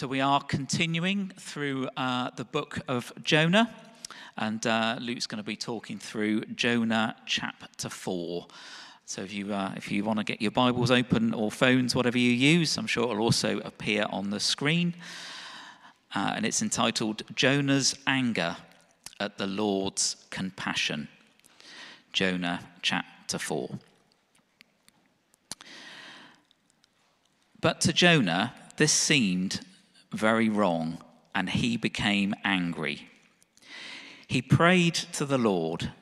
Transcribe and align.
So, 0.00 0.06
we 0.06 0.22
are 0.22 0.40
continuing 0.40 1.30
through 1.36 1.90
uh, 1.94 2.30
the 2.34 2.46
book 2.46 2.78
of 2.88 3.12
Jonah, 3.22 3.70
and 4.38 4.66
uh, 4.66 4.96
Luke's 4.98 5.26
going 5.26 5.42
to 5.42 5.46
be 5.46 5.56
talking 5.56 5.98
through 5.98 6.40
Jonah 6.56 7.16
chapter 7.26 7.90
4. 7.90 8.46
So, 9.04 9.20
if 9.20 9.34
you, 9.34 9.52
uh, 9.52 9.74
if 9.76 9.92
you 9.92 10.02
want 10.04 10.18
to 10.18 10.24
get 10.24 10.40
your 10.40 10.52
Bibles 10.52 10.90
open 10.90 11.34
or 11.34 11.50
phones, 11.50 11.94
whatever 11.94 12.16
you 12.16 12.30
use, 12.30 12.78
I'm 12.78 12.86
sure 12.86 13.10
it'll 13.10 13.20
also 13.20 13.58
appear 13.58 14.06
on 14.08 14.30
the 14.30 14.40
screen. 14.40 14.94
Uh, 16.14 16.32
and 16.34 16.46
it's 16.46 16.62
entitled 16.62 17.22
Jonah's 17.34 17.94
Anger 18.06 18.56
at 19.20 19.36
the 19.36 19.46
Lord's 19.46 20.16
Compassion. 20.30 21.08
Jonah 22.14 22.60
chapter 22.80 23.36
4. 23.36 23.68
But 27.60 27.82
to 27.82 27.92
Jonah, 27.92 28.54
this 28.78 28.92
seemed 28.92 29.60
very 30.12 30.48
wrong, 30.48 30.98
and 31.34 31.48
he 31.50 31.76
became 31.76 32.34
angry. 32.44 33.08
He 34.26 34.42
prayed 34.42 34.94
to 34.94 35.24
the 35.24 35.38
Lord, 35.38 35.92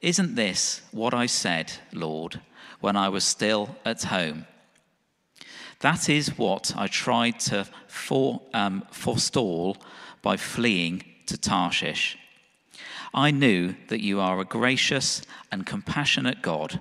Isn't 0.00 0.34
this 0.34 0.82
what 0.90 1.14
I 1.14 1.26
said, 1.26 1.72
Lord, 1.92 2.40
when 2.80 2.96
I 2.96 3.08
was 3.08 3.24
still 3.24 3.76
at 3.84 4.04
home? 4.04 4.46
That 5.80 6.08
is 6.08 6.38
what 6.38 6.72
I 6.76 6.86
tried 6.86 7.40
to 7.40 7.66
for, 7.86 8.40
um, 8.52 8.84
forestall 8.90 9.76
by 10.22 10.36
fleeing 10.36 11.04
to 11.26 11.36
Tarshish. 11.36 12.18
I 13.12 13.30
knew 13.30 13.74
that 13.88 14.00
you 14.00 14.20
are 14.20 14.40
a 14.40 14.44
gracious 14.44 15.22
and 15.52 15.66
compassionate 15.66 16.42
God, 16.42 16.80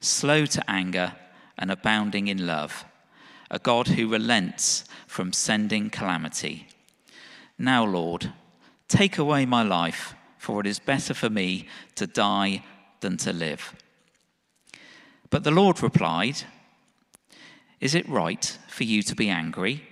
slow 0.00 0.46
to 0.46 0.70
anger 0.70 1.14
and 1.56 1.70
abounding 1.70 2.28
in 2.28 2.46
love 2.46 2.84
a 3.50 3.58
God 3.58 3.88
who 3.88 4.08
relents 4.08 4.84
from 5.06 5.32
sending 5.32 5.90
calamity. 5.90 6.68
Now, 7.58 7.84
Lord, 7.84 8.32
take 8.88 9.18
away 9.18 9.46
my 9.46 9.62
life, 9.62 10.14
for 10.38 10.60
it 10.60 10.66
is 10.66 10.78
better 10.78 11.14
for 11.14 11.30
me 11.30 11.68
to 11.94 12.06
die 12.06 12.64
than 13.00 13.16
to 13.18 13.32
live. 13.32 13.74
But 15.30 15.44
the 15.44 15.50
Lord 15.50 15.82
replied, 15.82 16.42
Is 17.80 17.94
it 17.94 18.08
right 18.08 18.58
for 18.68 18.84
you 18.84 19.02
to 19.02 19.14
be 19.14 19.28
angry? 19.28 19.84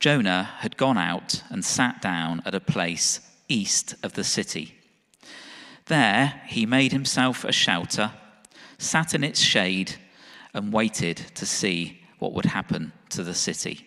Jonah 0.00 0.50
had 0.58 0.76
gone 0.76 0.98
out 0.98 1.42
and 1.48 1.64
sat 1.64 2.02
down 2.02 2.42
at 2.44 2.54
a 2.54 2.60
place 2.60 3.20
east 3.48 3.94
of 4.02 4.14
the 4.14 4.24
city. 4.24 4.74
There 5.86 6.42
he 6.46 6.66
made 6.66 6.92
himself 6.92 7.44
a 7.44 7.52
shelter, 7.52 8.12
sat 8.78 9.14
in 9.14 9.22
its 9.22 9.40
shade, 9.40 9.96
and 10.54 10.72
waited 10.72 11.16
to 11.34 11.46
see 11.46 12.02
what 12.18 12.32
would 12.32 12.46
happen 12.46 12.92
to 13.10 13.22
the 13.22 13.34
city. 13.34 13.86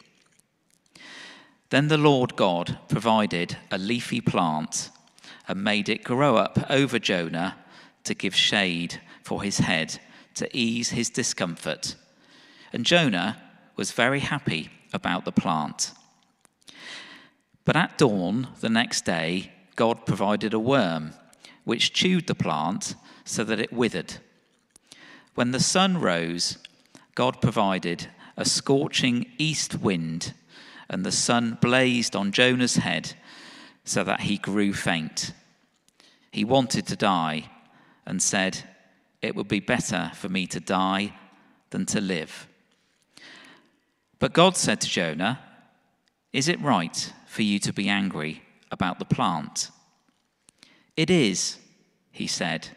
Then 1.69 1.87
the 1.87 1.97
Lord 1.97 2.35
God 2.35 2.77
provided 2.87 3.57
a 3.71 3.77
leafy 3.77 4.21
plant 4.21 4.89
and 5.47 5.63
made 5.63 5.89
it 5.89 6.03
grow 6.03 6.37
up 6.37 6.65
over 6.69 6.99
Jonah 6.99 7.57
to 8.03 8.13
give 8.13 8.35
shade 8.35 9.01
for 9.23 9.43
his 9.43 9.59
head 9.59 9.99
to 10.35 10.49
ease 10.55 10.89
his 10.89 11.09
discomfort. 11.09 11.95
And 12.71 12.85
Jonah 12.85 13.41
was 13.75 13.91
very 13.91 14.19
happy 14.19 14.69
about 14.93 15.25
the 15.25 15.31
plant. 15.31 15.91
But 17.63 17.75
at 17.75 17.97
dawn 17.97 18.49
the 18.61 18.69
next 18.69 19.05
day, 19.05 19.51
God 19.75 20.05
provided 20.05 20.53
a 20.53 20.59
worm 20.59 21.13
which 21.63 21.93
chewed 21.93 22.27
the 22.27 22.35
plant 22.35 22.95
so 23.25 23.43
that 23.43 23.59
it 23.59 23.73
withered. 23.73 24.17
When 25.35 25.51
the 25.51 25.59
sun 25.59 25.99
rose, 25.99 26.57
God 27.13 27.41
provided 27.41 28.07
a 28.37 28.45
scorching 28.45 29.25
east 29.37 29.75
wind, 29.75 30.33
and 30.89 31.05
the 31.05 31.11
sun 31.11 31.57
blazed 31.61 32.15
on 32.15 32.31
Jonah's 32.31 32.77
head 32.77 33.13
so 33.83 34.03
that 34.03 34.21
he 34.21 34.37
grew 34.37 34.73
faint. 34.73 35.33
He 36.31 36.43
wanted 36.43 36.87
to 36.87 36.95
die 36.95 37.49
and 38.05 38.21
said, 38.21 38.63
It 39.21 39.35
would 39.35 39.47
be 39.47 39.59
better 39.59 40.11
for 40.15 40.29
me 40.29 40.47
to 40.47 40.59
die 40.59 41.13
than 41.69 41.85
to 41.87 41.99
live. 41.99 42.47
But 44.19 44.33
God 44.33 44.55
said 44.55 44.79
to 44.81 44.89
Jonah, 44.89 45.39
Is 46.31 46.47
it 46.47 46.61
right 46.61 47.13
for 47.27 47.41
you 47.41 47.59
to 47.59 47.73
be 47.73 47.89
angry 47.89 48.41
about 48.71 48.99
the 48.99 49.05
plant? 49.05 49.69
It 50.95 51.09
is, 51.09 51.57
he 52.11 52.27
said, 52.27 52.69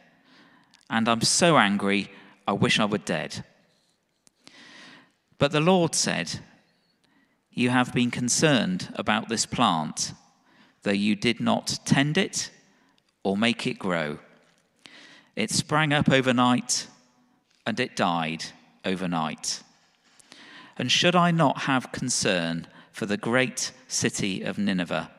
and 0.90 1.08
I'm 1.08 1.20
so 1.20 1.56
angry 1.56 2.10
I 2.48 2.52
wish 2.52 2.80
I 2.80 2.86
were 2.86 2.96
dead. 2.96 3.44
But 5.36 5.52
the 5.52 5.60
Lord 5.60 5.94
said, 5.94 6.40
You 7.52 7.68
have 7.68 7.92
been 7.92 8.10
concerned 8.10 8.88
about 8.94 9.28
this 9.28 9.44
plant, 9.44 10.14
though 10.82 10.90
you 10.90 11.14
did 11.14 11.40
not 11.40 11.78
tend 11.84 12.16
it 12.16 12.50
or 13.22 13.36
make 13.36 13.66
it 13.66 13.78
grow. 13.78 14.20
It 15.36 15.50
sprang 15.50 15.92
up 15.92 16.08
overnight 16.08 16.86
and 17.66 17.78
it 17.78 17.94
died 17.94 18.46
overnight. 18.82 19.62
And 20.78 20.90
should 20.90 21.14
I 21.14 21.30
not 21.30 21.64
have 21.64 21.92
concern 21.92 22.66
for 22.92 23.04
the 23.04 23.18
great 23.18 23.72
city 23.88 24.40
of 24.40 24.56
Nineveh, 24.56 25.10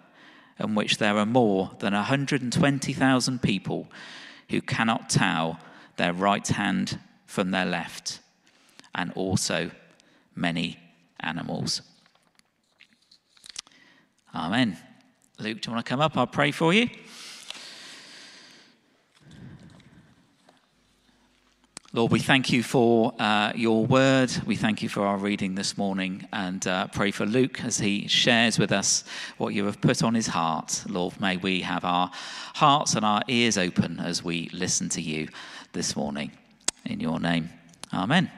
in 0.60 0.74
which 0.74 0.98
there 0.98 1.16
are 1.16 1.28
more 1.28 1.76
than 1.78 1.94
120,000 1.94 3.42
people 3.44 3.88
who 4.50 4.62
cannot 4.62 5.12
tell 5.12 5.60
their 5.98 6.12
right 6.12 6.48
hand 6.48 6.98
from 7.30 7.52
their 7.52 7.66
left, 7.66 8.22
and 8.96 9.12
also 9.14 9.70
many 10.36 10.80
animals. 11.20 11.84
Amen. 14.34 14.76
Luke, 15.38 15.62
do 15.62 15.70
you 15.70 15.74
want 15.76 15.86
to 15.86 15.90
come 15.90 16.02
up? 16.02 16.18
I'll 16.18 16.26
pray 16.26 16.50
for 16.50 16.74
you. 16.74 16.90
Lord, 21.94 22.12
we 22.12 22.20
thank 22.20 22.52
you 22.52 22.64
for 22.64 23.14
uh, 23.20 23.54
your 23.56 23.86
word. 23.86 24.32
We 24.48 24.56
thank 24.56 24.82
you 24.82 24.90
for 24.90 25.06
our 25.06 25.18
reading 25.18 25.54
this 25.54 25.78
morning 25.78 26.28
and 26.34 26.66
uh, 26.66 26.88
pray 26.88 27.12
for 27.12 27.28
Luke 27.28 27.64
as 27.64 27.78
he 27.78 28.08
shares 28.08 28.58
with 28.58 28.72
us 28.72 29.04
what 29.38 29.54
you 29.54 29.66
have 29.66 29.82
put 29.82 30.02
on 30.02 30.16
his 30.16 30.28
heart. 30.28 30.84
Lord, 30.90 31.22
may 31.22 31.38
we 31.38 31.62
have 31.62 31.86
our 31.86 32.10
hearts 32.56 32.96
and 32.96 33.06
our 33.06 33.22
ears 33.28 33.56
open 33.56 34.00
as 34.00 34.24
we 34.24 34.50
listen 34.52 34.90
to 34.90 35.02
you 35.02 35.30
this 35.74 35.96
morning. 35.96 36.32
In 36.86 37.00
your 37.00 37.20
name. 37.20 37.50
Amen. 37.94 38.02
Amen. 38.02 38.32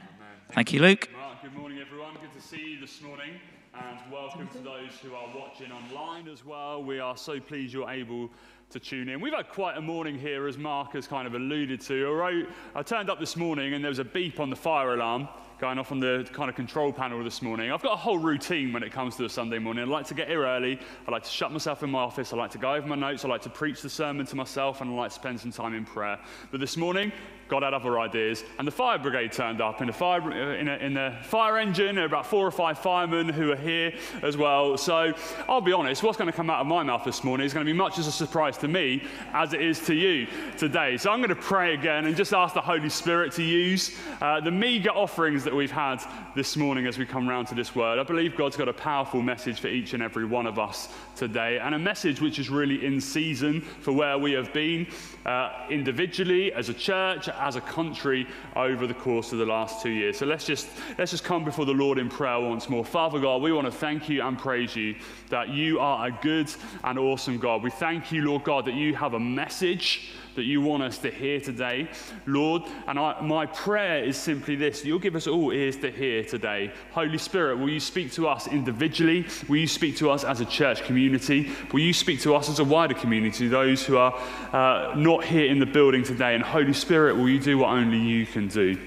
Thank, 0.48 0.54
thank, 0.54 0.74
you, 0.74 0.82
Luke. 0.82 1.10
Mark, 1.16 1.42
good 1.42 1.54
morning, 1.54 1.80
everyone. 1.80 2.14
Good 2.22 2.34
to 2.34 2.42
see 2.42 2.74
you 2.74 2.80
this 2.80 3.02
morning. 3.02 3.32
And 3.74 4.12
welcome 4.12 4.48
to 4.50 4.58
those 4.58 4.92
who 5.02 5.14
are 5.14 5.28
watching 5.36 5.72
online 5.72 6.28
as 6.28 6.46
well. 6.46 6.84
We 6.84 7.00
are 7.00 7.16
so 7.16 7.40
pleased 7.40 7.74
you're 7.74 7.90
able 7.90 8.30
to 8.72 8.80
tune 8.80 9.10
in. 9.10 9.22
We've 9.22 9.34
had 9.34 9.50
quite 9.50 9.78
a 9.78 9.82
morning 9.82 10.18
here, 10.18 10.48
as 10.48 10.58
Mark 10.58 10.94
has 10.94 11.08
kind 11.08 11.28
of 11.28 11.36
alluded 11.36 11.80
to. 11.82 12.46
I 12.76 12.84
turned 12.84 13.10
up 13.10 13.20
this 13.20 13.38
morning 13.38 13.74
and 13.74 13.84
there 13.84 13.90
was 13.90 14.00
a 14.00 14.04
beep 14.04 14.40
on 14.40 14.50
the 14.50 14.56
fire 14.56 14.94
alarm 14.94 15.30
going 15.62 15.78
off 15.78 15.92
on 15.92 16.00
the 16.00 16.28
kind 16.34 16.50
of 16.50 16.56
control 16.56 16.92
panel 16.92 17.24
this 17.24 17.44
morning. 17.44 17.72
I've 17.72 17.84
got 17.84 17.94
a 17.94 17.98
whole 17.98 18.18
routine 18.18 18.74
when 18.74 18.82
it 18.82 18.92
comes 18.92 19.16
to 19.18 19.26
a 19.26 19.30
Sunday 19.30 19.60
morning. 19.60 19.84
I 19.84 19.88
like 19.88 20.08
to 20.08 20.16
get 20.16 20.28
here 20.28 20.44
early. 20.44 20.80
I 21.08 21.12
like 21.12 21.22
to 21.22 21.30
shut 21.30 21.52
myself 21.52 21.84
in 21.84 21.92
my 21.92 22.00
office. 22.00 22.34
I 22.34 22.38
like 22.38 22.50
to 22.52 22.58
go 22.58 22.74
over 22.74 22.88
my 22.88 22.96
notes. 22.96 23.24
I 23.24 23.28
like 23.28 23.44
to 23.44 23.50
preach 23.52 23.84
the 23.84 23.90
sermon 23.90 24.26
to 24.26 24.36
myself, 24.36 24.82
and 24.82 24.90
I 24.90 24.94
like 24.96 25.12
to 25.12 25.16
spend 25.16 25.40
some 25.40 25.52
time 25.52 25.76
in 25.76 25.86
prayer. 25.86 26.18
But 26.50 26.62
this 26.62 26.78
morning, 26.78 27.12
God 27.52 27.64
had 27.64 27.74
other 27.74 28.00
ideas, 28.00 28.46
and 28.60 28.66
the 28.66 28.72
fire 28.72 28.98
brigade 28.98 29.34
turned 29.34 29.60
up 29.60 29.82
in 29.82 29.88
the 29.88 29.94
fire, 29.94 30.32
in, 30.32 30.70
a, 30.70 30.78
in 30.78 30.94
the 30.94 31.18
fire 31.22 31.58
engine. 31.58 31.96
There 31.96 32.06
are 32.06 32.08
about 32.08 32.26
four 32.26 32.48
or 32.48 32.52
five 32.52 32.80
firemen 32.80 33.28
who 33.28 33.52
are 33.52 33.58
here 33.58 33.92
as 34.24 34.38
well. 34.38 34.78
So 34.78 35.14
I'll 35.50 35.60
be 35.60 35.74
honest, 35.74 36.02
what's 36.02 36.18
going 36.18 36.32
to 36.32 36.36
come 36.36 36.50
out 36.50 36.62
of 36.62 36.68
my 36.68 36.82
mouth 36.82 37.04
this 37.04 37.26
morning 37.26 37.46
is 37.46 37.54
going 37.54 37.66
to 37.66 37.70
be 37.70 37.78
much 37.78 38.00
as 38.00 38.08
a 38.08 38.12
surprise 38.12 38.58
to 38.60 38.70
me 38.70 39.04
as 39.34 39.52
it 39.52 39.62
is 39.62 39.82
to 39.88 39.94
you 39.94 40.28
today. 40.58 40.96
So 40.96 41.12
I'm 41.12 41.20
going 41.20 41.28
to 41.28 41.36
pray 41.36 41.74
again 41.74 42.06
and 42.06 42.16
just 42.16 42.34
ask 42.34 42.54
the 42.54 42.62
Holy 42.62 42.88
Spirit 42.88 43.34
to 43.34 43.44
use 43.44 44.00
uh, 44.22 44.40
the 44.40 44.50
meager 44.50 44.92
offerings 44.92 45.44
that 45.44 45.51
we've 45.56 45.72
had 45.72 46.04
this 46.36 46.56
morning 46.56 46.88
as 46.88 46.98
we 46.98 47.06
come 47.06 47.28
round 47.28 47.48
to 47.48 47.56
this 47.56 47.76
word. 47.76 48.00
I 48.00 48.04
believe 48.04 48.36
God's 48.36 48.58
got 48.58 48.70
a 48.70 48.74
powerful 48.74 49.22
message 49.22 49.60
for 49.60 49.68
each 49.68 49.94
and 49.94 50.02
every 50.02 50.26
one 50.26 50.48
of 50.48 50.60
us 50.60 50.90
today, 51.16 51.60
and 51.60 51.76
a 51.76 51.80
message 51.80 52.22
which 52.22 52.40
is 52.40 52.50
really 52.50 52.86
in 52.86 53.00
season 53.00 53.62
for 53.62 53.92
where 53.92 54.18
we 54.18 54.32
have 54.32 54.54
been 54.54 54.88
uh, 55.26 55.52
individually, 55.70 56.52
as 56.54 56.70
a 56.70 56.74
church, 56.74 57.30
as 57.30 57.56
a 57.56 57.62
country 57.62 58.28
over 58.56 58.88
the 58.88 58.94
course 58.94 59.32
of 59.32 59.40
the 59.40 59.46
last 59.46 59.82
two 59.82 59.90
years. 59.90 60.18
So 60.18 60.26
let's 60.26 60.46
just, 60.46 60.68
let's 60.98 61.12
just 61.12 61.24
come 61.24 61.44
before 61.44 61.66
the 61.66 61.74
Lord 61.74 61.98
in 61.98 62.10
prayer 62.10 62.40
once 62.40 62.70
more. 62.70 62.84
Father 62.84 63.20
God, 63.20 63.42
we 63.42 63.52
want 63.52 63.66
to 63.66 63.72
thank 63.72 64.10
you 64.10 64.22
and 64.24 64.38
praise 64.38 64.76
you 64.76 64.96
that 65.30 65.50
you 65.50 65.80
are 65.80 66.08
a 66.08 66.12
good 66.22 66.52
and 66.84 66.98
awesome 66.98 67.38
God. 67.38 67.64
We 67.64 67.70
thank 67.72 68.12
you, 68.12 68.24
Lord 68.24 68.44
God, 68.44 68.66
that 68.66 68.74
you 68.74 68.96
have 68.96 69.14
a 69.14 69.20
message 69.20 70.12
that 70.36 70.44
you 70.44 70.62
want 70.62 70.84
us 70.84 70.98
to 71.00 71.12
hear 71.12 71.40
today, 71.40 71.90
Lord. 72.26 72.64
And 72.88 72.98
I, 72.98 73.20
my 73.22 73.46
prayer 73.46 74.04
is 74.04 74.18
simply 74.18 74.56
this 74.56 74.86
you'll 74.86 75.00
give 75.00 75.16
us 75.16 75.28
all 75.28 75.41
ears 75.50 75.78
to 75.78 75.90
hear 75.90 76.24
today. 76.24 76.72
Holy 76.92 77.18
Spirit, 77.18 77.58
will 77.58 77.70
you 77.70 77.80
speak 77.80 78.12
to 78.14 78.28
us 78.28 78.48
individually? 78.48 79.26
Will 79.50 79.58
you 79.58 79.68
speak 79.68 79.98
to 79.98 80.12
us 80.12 80.24
as 80.24 80.40
a 80.40 80.46
church 80.46 80.84
community? 80.84 81.52
Will 81.74 81.80
you 81.80 81.94
speak 81.94 82.22
to 82.22 82.36
us 82.36 82.50
as 82.50 82.60
a 82.60 82.64
wider 82.64 82.94
community, 82.94 83.48
those 83.48 83.84
who 83.84 83.98
are 83.98 84.14
uh, 84.54 84.94
not 84.96 85.24
here 85.24 85.46
in 85.46 85.60
the 85.60 85.66
building 85.66 86.04
today? 86.04 86.36
And 86.36 86.44
Holy 86.44 86.74
Spirit, 86.74 87.16
will 87.16 87.30
you 87.30 87.40
do 87.40 87.58
what 87.58 87.70
only 87.70 87.98
you 87.98 88.26
can 88.28 88.48
do? 88.48 88.78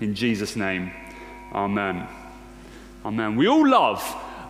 In 0.00 0.14
Jesus' 0.14 0.56
name, 0.56 0.92
amen. 1.52 2.08
Amen. 3.04 3.36
We 3.36 3.46
all 3.46 3.66
love 3.66 4.02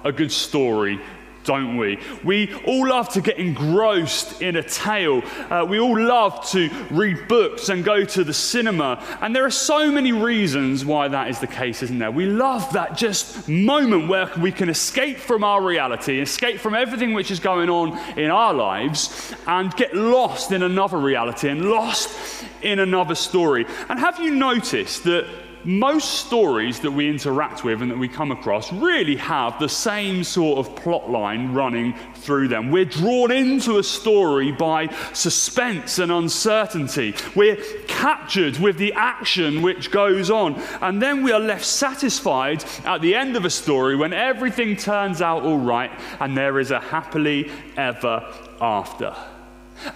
a 0.02 0.12
good 0.12 0.32
story 0.32 1.00
don't 1.46 1.76
we? 1.78 1.98
We 2.22 2.52
all 2.64 2.88
love 2.88 3.08
to 3.10 3.20
get 3.22 3.38
engrossed 3.38 4.42
in 4.42 4.56
a 4.56 4.62
tale. 4.62 5.22
Uh, 5.48 5.64
we 5.66 5.80
all 5.80 5.98
love 5.98 6.46
to 6.50 6.68
read 6.90 7.28
books 7.28 7.70
and 7.70 7.84
go 7.84 8.04
to 8.04 8.24
the 8.24 8.34
cinema. 8.34 9.02
And 9.22 9.34
there 9.34 9.44
are 9.44 9.50
so 9.50 9.90
many 9.90 10.12
reasons 10.12 10.84
why 10.84 11.08
that 11.08 11.28
is 11.28 11.38
the 11.38 11.46
case, 11.46 11.82
isn't 11.82 11.98
there? 11.98 12.10
We 12.10 12.26
love 12.26 12.72
that 12.74 12.96
just 12.96 13.48
moment 13.48 14.08
where 14.08 14.30
we 14.38 14.52
can 14.52 14.68
escape 14.68 15.18
from 15.18 15.44
our 15.44 15.62
reality, 15.62 16.20
escape 16.20 16.60
from 16.60 16.74
everything 16.74 17.14
which 17.14 17.30
is 17.30 17.40
going 17.40 17.70
on 17.70 17.96
in 18.18 18.30
our 18.30 18.52
lives, 18.52 19.34
and 19.46 19.74
get 19.76 19.94
lost 19.94 20.52
in 20.52 20.62
another 20.62 20.98
reality 20.98 21.48
and 21.48 21.70
lost 21.70 22.44
in 22.62 22.80
another 22.80 23.14
story. 23.14 23.64
And 23.88 23.98
have 23.98 24.18
you 24.20 24.34
noticed 24.34 25.04
that? 25.04 25.45
Most 25.66 26.26
stories 26.26 26.80
that 26.80 26.90
we 26.90 27.08
interact 27.08 27.64
with 27.64 27.82
and 27.82 27.90
that 27.90 27.98
we 27.98 28.08
come 28.08 28.30
across 28.30 28.72
really 28.72 29.16
have 29.16 29.58
the 29.58 29.68
same 29.68 30.22
sort 30.22 30.58
of 30.58 30.76
plot 30.76 31.10
line 31.10 31.52
running 31.52 31.94
through 32.14 32.48
them. 32.48 32.70
We're 32.70 32.84
drawn 32.84 33.32
into 33.32 33.78
a 33.78 33.82
story 33.82 34.52
by 34.52 34.88
suspense 35.12 35.98
and 35.98 36.12
uncertainty. 36.12 37.14
We're 37.34 37.56
captured 37.88 38.58
with 38.58 38.78
the 38.78 38.92
action 38.92 39.62
which 39.62 39.90
goes 39.90 40.30
on. 40.30 40.54
And 40.80 41.02
then 41.02 41.22
we 41.22 41.32
are 41.32 41.40
left 41.40 41.64
satisfied 41.64 42.64
at 42.84 43.02
the 43.02 43.14
end 43.14 43.36
of 43.36 43.44
a 43.44 43.50
story 43.50 43.96
when 43.96 44.12
everything 44.12 44.76
turns 44.76 45.20
out 45.20 45.42
all 45.42 45.58
right 45.58 45.90
and 46.20 46.36
there 46.36 46.60
is 46.60 46.70
a 46.70 46.80
happily 46.80 47.50
ever 47.76 48.32
after. 48.60 49.14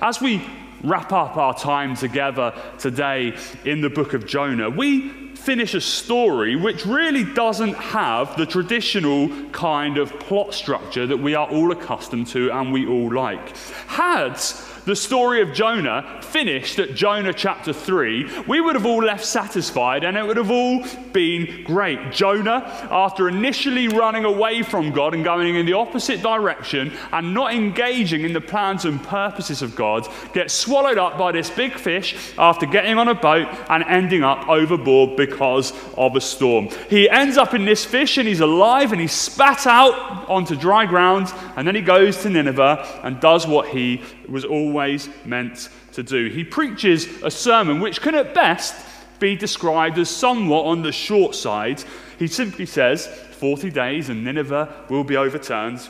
As 0.02 0.20
we 0.20 0.44
wrap 0.82 1.12
up 1.12 1.36
our 1.36 1.54
time 1.54 1.94
together 1.94 2.54
today 2.78 3.36
in 3.64 3.80
the 3.80 3.90
book 3.90 4.14
of 4.14 4.26
Jonah, 4.26 4.70
we 4.70 5.29
finish 5.40 5.72
a 5.74 5.80
story 5.80 6.54
which 6.54 6.84
really 6.84 7.24
doesn't 7.24 7.74
have 7.74 8.36
the 8.36 8.44
traditional 8.44 9.28
kind 9.52 9.96
of 9.96 10.10
plot 10.20 10.52
structure 10.52 11.06
that 11.06 11.16
we 11.16 11.34
are 11.34 11.48
all 11.48 11.72
accustomed 11.72 12.26
to 12.26 12.50
and 12.52 12.72
we 12.72 12.86
all 12.86 13.12
like. 13.12 13.56
Had 13.86 14.38
the 14.84 14.96
story 14.96 15.42
of 15.42 15.52
Jonah 15.52 16.20
finished 16.22 16.78
at 16.78 16.94
Jonah 16.94 17.32
chapter 17.32 17.72
3, 17.72 18.44
we 18.46 18.60
would 18.60 18.74
have 18.74 18.86
all 18.86 19.04
left 19.04 19.24
satisfied 19.24 20.04
and 20.04 20.16
it 20.16 20.26
would 20.26 20.36
have 20.36 20.50
all 20.50 20.84
been 21.12 21.64
great. 21.64 22.12
Jonah, 22.12 22.64
after 22.90 23.28
initially 23.28 23.88
running 23.88 24.24
away 24.24 24.62
from 24.62 24.90
God 24.90 25.14
and 25.14 25.22
going 25.22 25.54
in 25.56 25.66
the 25.66 25.74
opposite 25.74 26.22
direction 26.22 26.92
and 27.12 27.34
not 27.34 27.54
engaging 27.54 28.24
in 28.24 28.32
the 28.32 28.40
plans 28.40 28.84
and 28.84 29.02
purposes 29.02 29.62
of 29.62 29.76
God, 29.76 30.08
gets 30.32 30.54
swallowed 30.54 30.98
up 30.98 31.18
by 31.18 31.32
this 31.32 31.50
big 31.50 31.74
fish 31.74 32.34
after 32.38 32.66
getting 32.66 32.98
on 32.98 33.08
a 33.08 33.14
boat 33.14 33.48
and 33.68 33.84
ending 33.84 34.24
up 34.24 34.48
overboard 34.48 35.16
because 35.16 35.29
of 35.32 36.16
a 36.16 36.20
storm. 36.20 36.68
He 36.88 37.08
ends 37.08 37.36
up 37.36 37.54
in 37.54 37.64
this 37.64 37.84
fish 37.84 38.18
and 38.18 38.26
he's 38.26 38.40
alive 38.40 38.92
and 38.92 39.00
he's 39.00 39.12
spat 39.12 39.66
out 39.66 40.28
onto 40.28 40.56
dry 40.56 40.86
ground 40.86 41.32
and 41.56 41.66
then 41.66 41.74
he 41.74 41.82
goes 41.82 42.22
to 42.22 42.30
Nineveh 42.30 43.00
and 43.02 43.20
does 43.20 43.46
what 43.46 43.68
he 43.68 44.02
was 44.28 44.44
always 44.44 45.08
meant 45.24 45.68
to 45.92 46.02
do. 46.02 46.28
He 46.28 46.44
preaches 46.44 47.06
a 47.22 47.30
sermon 47.30 47.80
which 47.80 48.00
can 48.00 48.14
at 48.14 48.34
best 48.34 48.74
be 49.18 49.36
described 49.36 49.98
as 49.98 50.08
somewhat 50.08 50.64
on 50.64 50.82
the 50.82 50.92
short 50.92 51.34
side. 51.34 51.82
He 52.18 52.26
simply 52.26 52.66
says, 52.66 53.06
40 53.06 53.70
days 53.70 54.08
and 54.08 54.24
Nineveh 54.24 54.86
will 54.88 55.04
be 55.04 55.16
overturned. 55.16 55.88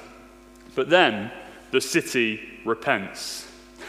But 0.75 0.91
then 0.91 1.31
the 1.71 1.81
city 1.81 2.41
repents. 2.65 3.47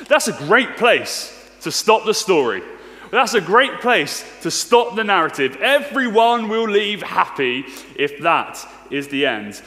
That's 0.07 0.27
a 0.27 0.33
great 0.33 0.77
place 0.77 1.37
to 1.61 1.71
stop 1.71 2.05
the 2.05 2.13
story. 2.13 2.61
That's 3.11 3.33
a 3.33 3.41
great 3.41 3.81
place 3.81 4.23
to 4.41 4.49
stop 4.49 4.95
the 4.95 5.03
narrative. 5.03 5.57
Everyone 5.61 6.47
will 6.47 6.67
leave 6.67 7.03
happy 7.03 7.65
if 7.95 8.19
that 8.21 8.65
is 8.89 9.09
the 9.09 9.25
end. 9.25 9.61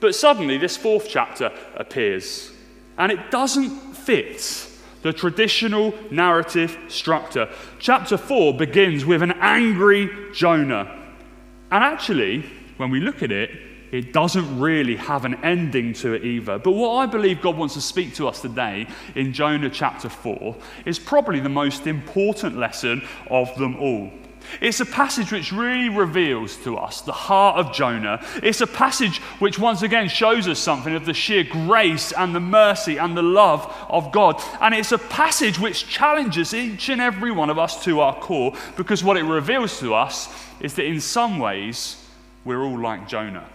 But 0.00 0.14
suddenly, 0.14 0.58
this 0.58 0.76
fourth 0.76 1.08
chapter 1.08 1.52
appears, 1.76 2.52
and 2.96 3.10
it 3.10 3.30
doesn't 3.30 3.94
fit 3.96 4.68
the 5.02 5.12
traditional 5.12 5.92
narrative 6.10 6.78
structure. 6.88 7.48
Chapter 7.78 8.16
4 8.16 8.54
begins 8.54 9.04
with 9.04 9.22
an 9.22 9.32
angry 9.32 10.08
Jonah. 10.32 10.90
And 11.70 11.84
actually, 11.84 12.44
when 12.76 12.90
we 12.90 13.00
look 13.00 13.22
at 13.22 13.32
it, 13.32 13.50
it 13.94 14.12
doesn't 14.12 14.58
really 14.58 14.96
have 14.96 15.24
an 15.24 15.36
ending 15.44 15.92
to 15.92 16.14
it 16.14 16.24
either. 16.24 16.58
But 16.58 16.72
what 16.72 16.96
I 16.96 17.06
believe 17.06 17.40
God 17.40 17.56
wants 17.56 17.74
to 17.74 17.80
speak 17.80 18.12
to 18.14 18.26
us 18.26 18.40
today 18.40 18.88
in 19.14 19.32
Jonah 19.32 19.70
chapter 19.70 20.08
4 20.08 20.56
is 20.84 20.98
probably 20.98 21.38
the 21.38 21.48
most 21.48 21.86
important 21.86 22.56
lesson 22.56 23.06
of 23.30 23.56
them 23.56 23.76
all. 23.76 24.10
It's 24.60 24.80
a 24.80 24.84
passage 24.84 25.30
which 25.30 25.52
really 25.52 25.90
reveals 25.90 26.56
to 26.64 26.76
us 26.76 27.02
the 27.02 27.12
heart 27.12 27.56
of 27.56 27.72
Jonah. 27.72 28.20
It's 28.42 28.60
a 28.60 28.66
passage 28.66 29.18
which 29.38 29.60
once 29.60 29.82
again 29.82 30.08
shows 30.08 30.48
us 30.48 30.58
something 30.58 30.96
of 30.96 31.06
the 31.06 31.14
sheer 31.14 31.44
grace 31.44 32.10
and 32.10 32.34
the 32.34 32.40
mercy 32.40 32.96
and 32.96 33.16
the 33.16 33.22
love 33.22 33.72
of 33.88 34.10
God. 34.10 34.42
And 34.60 34.74
it's 34.74 34.90
a 34.90 34.98
passage 34.98 35.60
which 35.60 35.86
challenges 35.86 36.52
each 36.52 36.88
and 36.88 37.00
every 37.00 37.30
one 37.30 37.48
of 37.48 37.60
us 37.60 37.84
to 37.84 38.00
our 38.00 38.18
core 38.18 38.54
because 38.76 39.04
what 39.04 39.16
it 39.16 39.22
reveals 39.22 39.78
to 39.78 39.94
us 39.94 40.28
is 40.58 40.74
that 40.74 40.84
in 40.84 41.00
some 41.00 41.38
ways 41.38 42.04
we're 42.44 42.60
all 42.60 42.80
like 42.80 43.06
Jonah. 43.06 43.48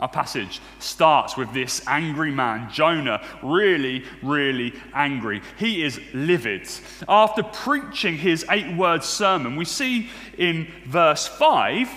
Our 0.00 0.08
passage 0.08 0.60
starts 0.80 1.36
with 1.36 1.52
this 1.52 1.80
angry 1.86 2.32
man, 2.32 2.68
Jonah, 2.72 3.22
really, 3.42 4.04
really 4.22 4.74
angry. 4.92 5.40
He 5.56 5.84
is 5.84 6.00
livid. 6.12 6.68
After 7.08 7.44
preaching 7.44 8.16
his 8.16 8.44
eight 8.50 8.76
word 8.76 9.04
sermon, 9.04 9.54
we 9.54 9.64
see 9.64 10.10
in 10.36 10.66
verse 10.86 11.28
5 11.28 11.88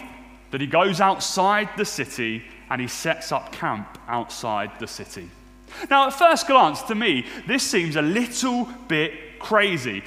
that 0.51 0.61
he 0.61 0.67
goes 0.67 1.01
outside 1.01 1.69
the 1.75 1.85
city 1.85 2.43
and 2.69 2.79
he 2.79 2.87
sets 2.87 3.31
up 3.31 3.51
camp 3.51 3.97
outside 4.07 4.71
the 4.79 4.87
city. 4.87 5.29
Now, 5.89 6.07
at 6.07 6.13
first 6.13 6.47
glance, 6.47 6.83
to 6.83 6.95
me, 6.95 7.25
this 7.47 7.63
seems 7.63 7.95
a 7.95 8.01
little 8.01 8.65
bit 8.87 9.39
crazy. 9.39 10.03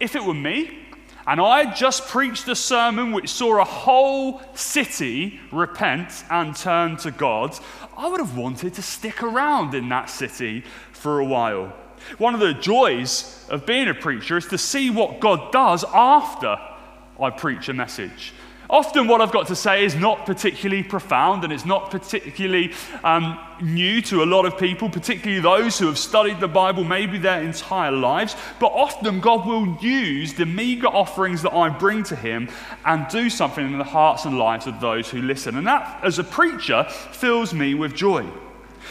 If 0.00 0.16
it 0.16 0.24
were 0.24 0.34
me, 0.34 0.85
and 1.26 1.40
I 1.40 1.64
had 1.64 1.76
just 1.76 2.06
preached 2.06 2.46
a 2.48 2.54
sermon 2.54 3.12
which 3.12 3.30
saw 3.30 3.60
a 3.60 3.64
whole 3.64 4.40
city 4.54 5.40
repent 5.50 6.24
and 6.30 6.54
turn 6.54 6.96
to 6.98 7.10
God, 7.10 7.58
I 7.96 8.08
would 8.08 8.20
have 8.20 8.36
wanted 8.36 8.74
to 8.74 8.82
stick 8.82 9.22
around 9.22 9.74
in 9.74 9.88
that 9.88 10.08
city 10.08 10.62
for 10.92 11.18
a 11.18 11.24
while. 11.24 11.72
One 12.18 12.34
of 12.34 12.40
the 12.40 12.54
joys 12.54 13.44
of 13.50 13.66
being 13.66 13.88
a 13.88 13.94
preacher 13.94 14.36
is 14.36 14.46
to 14.46 14.58
see 14.58 14.90
what 14.90 15.18
God 15.18 15.50
does 15.50 15.84
after 15.92 16.56
I 17.20 17.30
preach 17.30 17.68
a 17.68 17.74
message. 17.74 18.32
Often, 18.68 19.06
what 19.06 19.20
I've 19.20 19.32
got 19.32 19.46
to 19.48 19.56
say 19.56 19.84
is 19.84 19.94
not 19.94 20.26
particularly 20.26 20.82
profound 20.82 21.44
and 21.44 21.52
it's 21.52 21.64
not 21.64 21.90
particularly 21.90 22.72
um, 23.04 23.38
new 23.62 24.02
to 24.02 24.22
a 24.22 24.26
lot 24.26 24.44
of 24.44 24.58
people, 24.58 24.90
particularly 24.90 25.40
those 25.40 25.78
who 25.78 25.86
have 25.86 25.98
studied 25.98 26.40
the 26.40 26.48
Bible 26.48 26.82
maybe 26.82 27.16
their 27.18 27.42
entire 27.42 27.92
lives. 27.92 28.34
But 28.58 28.68
often, 28.68 29.20
God 29.20 29.46
will 29.46 29.76
use 29.80 30.34
the 30.34 30.46
meager 30.46 30.88
offerings 30.88 31.42
that 31.42 31.52
I 31.52 31.68
bring 31.68 32.02
to 32.04 32.16
Him 32.16 32.48
and 32.84 33.06
do 33.08 33.30
something 33.30 33.64
in 33.64 33.78
the 33.78 33.84
hearts 33.84 34.24
and 34.24 34.36
lives 34.36 34.66
of 34.66 34.80
those 34.80 35.08
who 35.08 35.22
listen. 35.22 35.56
And 35.56 35.66
that, 35.66 36.02
as 36.02 36.18
a 36.18 36.24
preacher, 36.24 36.84
fills 37.12 37.54
me 37.54 37.74
with 37.74 37.94
joy. 37.94 38.26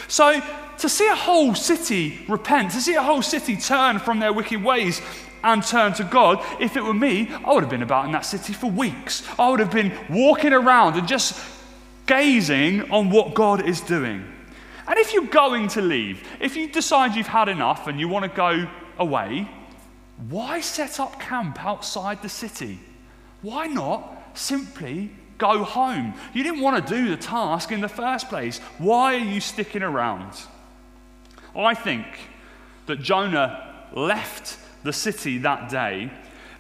So, 0.08 0.42
to 0.80 0.90
see 0.90 1.08
a 1.08 1.16
whole 1.16 1.56
city 1.56 2.26
repent, 2.28 2.72
to 2.72 2.82
see 2.82 2.96
a 2.96 3.04
whole 3.04 3.22
city 3.22 3.56
turn 3.56 4.00
from 4.00 4.20
their 4.20 4.34
wicked 4.34 4.64
ways, 4.64 5.02
and 5.46 5.64
turn 5.64 5.94
to 5.94 6.04
God. 6.04 6.44
If 6.60 6.76
it 6.76 6.84
were 6.84 6.94
me, 6.94 7.30
I 7.46 7.54
would 7.54 7.64
have 7.64 7.70
been 7.70 7.84
about 7.84 8.06
in 8.06 8.12
that 8.12 8.26
city 8.26 8.52
for 8.52 8.70
weeks. 8.70 9.24
I 9.40 9.50
would 9.50 9.60
have 9.60 9.72
been 9.72 9.94
walking 10.10 10.52
around 10.52 10.96
and 10.96 11.08
just 11.08 11.40
gazing 12.08 12.92
on 12.92 13.10
what 13.10 13.34
God 13.34 13.66
is 13.66 13.80
doing. 13.82 14.26
And 14.88 15.00
if 15.00 15.14
you're 15.14 15.28
going 15.28 15.68
to 15.70 15.82
leave, 15.82 16.28
if 16.40 16.56
you 16.56 16.68
decide 16.68 17.16
you've 17.16 17.28
had 17.28 17.48
enough 17.48 17.88
and 17.88 18.00
you 18.00 18.08
want 18.08 18.24
to 18.24 18.36
go 18.36 18.68
away, 18.98 19.48
why 20.30 20.62
set 20.62 21.00
up 21.00 21.20
camp 21.20 21.64
outside 21.64 22.22
the 22.22 22.30
city? 22.30 22.80
Why 23.42 23.68
not 23.68 24.38
simply 24.38 25.12
go 25.38 25.64
home? 25.64 26.14
You 26.34 26.44
didn't 26.44 26.62
want 26.62 26.86
to 26.86 26.94
do 26.94 27.10
the 27.10 27.18
task 27.18 27.72
in 27.72 27.82
the 27.82 27.90
first 27.90 28.30
place. 28.30 28.60
Why 28.78 29.16
are 29.16 29.20
you 29.20 29.42
sticking 29.42 29.84
around? 29.84 30.34
I 31.56 31.74
think 31.74 32.06
that 32.86 33.02
Jonah 33.02 33.86
left 33.94 34.58
the 34.86 34.94
city 34.94 35.40
that 35.40 35.70
day 35.70 36.10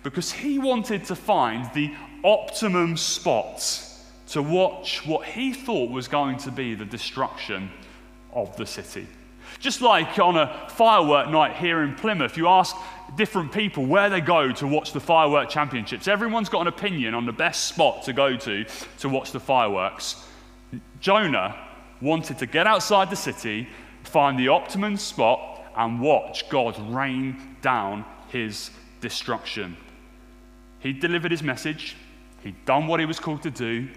because 0.03 0.31
he 0.31 0.59
wanted 0.59 1.05
to 1.05 1.15
find 1.15 1.71
the 1.73 1.93
optimum 2.23 2.97
spot 2.97 3.81
to 4.27 4.41
watch 4.41 5.05
what 5.05 5.25
he 5.25 5.53
thought 5.53 5.89
was 5.89 6.07
going 6.07 6.37
to 6.37 6.51
be 6.51 6.75
the 6.75 6.85
destruction 6.85 7.71
of 8.33 8.55
the 8.57 8.65
city. 8.65 9.07
Just 9.59 9.81
like 9.81 10.19
on 10.19 10.35
a 10.35 10.67
firework 10.69 11.29
night 11.29 11.55
here 11.55 11.83
in 11.83 11.95
Plymouth, 11.95 12.35
you 12.35 12.47
ask 12.47 12.75
different 13.15 13.51
people 13.51 13.85
where 13.85 14.09
they 14.09 14.21
go 14.21 14.51
to 14.51 14.67
watch 14.67 14.91
the 14.91 14.99
firework 14.99 15.49
championships. 15.49 16.07
Everyone's 16.07 16.49
got 16.49 16.61
an 16.61 16.67
opinion 16.67 17.13
on 17.13 17.25
the 17.25 17.31
best 17.31 17.65
spot 17.65 18.03
to 18.03 18.13
go 18.13 18.35
to 18.35 18.65
to 18.99 19.09
watch 19.09 19.31
the 19.31 19.39
fireworks. 19.39 20.23
Jonah 20.99 21.55
wanted 22.01 22.39
to 22.39 22.45
get 22.47 22.67
outside 22.67 23.09
the 23.09 23.15
city, 23.15 23.69
find 24.03 24.37
the 24.37 24.47
optimum 24.47 24.97
spot, 24.97 25.63
and 25.77 25.99
watch 25.99 26.49
God 26.49 26.77
rain 26.93 27.57
down 27.61 28.05
his 28.29 28.71
destruction. 29.01 29.77
He'd 30.79 30.99
delivered 30.99 31.31
his 31.31 31.43
message, 31.43 31.95
he'd 32.43 32.65
done 32.65 32.87
what 32.87 32.99
he 32.99 33.05
was 33.05 33.19
called 33.19 33.43
to 33.43 33.51
do, 33.51 33.87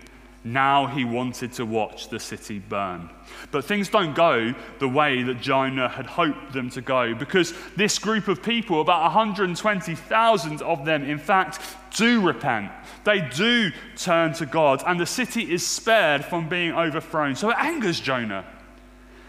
Now 0.45 0.87
he 0.87 1.05
wanted 1.05 1.53
to 1.55 1.67
watch 1.67 2.09
the 2.09 2.21
city 2.21 2.61
burn. 2.61 3.11
But 3.51 3.65
things 3.65 3.89
don't 3.89 4.15
go 4.15 4.55
the 4.79 4.89
way 4.89 5.23
that 5.25 5.41
Jonah 5.41 5.89
had 5.89 6.07
hoped 6.07 6.53
them 6.53 6.71
to 6.71 6.81
go 6.81 7.15
because 7.15 7.53
this 7.77 7.99
group 7.99 8.29
of 8.29 8.43
people, 8.43 8.81
about 8.81 9.03
120,000 9.03 10.63
of 10.63 10.85
them, 10.85 11.05
in 11.05 11.19
fact, 11.19 11.61
do 11.97 12.21
repent. 12.21 12.71
They 13.05 13.21
do 13.21 13.73
turn 13.97 14.33
to 14.35 14.47
God, 14.47 14.83
and 14.87 15.01
the 15.01 15.07
city 15.07 15.53
is 15.53 15.67
spared 15.67 16.25
from 16.25 16.49
being 16.49 16.73
overthrown. 16.73 17.35
So 17.35 17.51
it 17.51 17.57
angers 17.59 17.99
Jonah. 17.99 18.45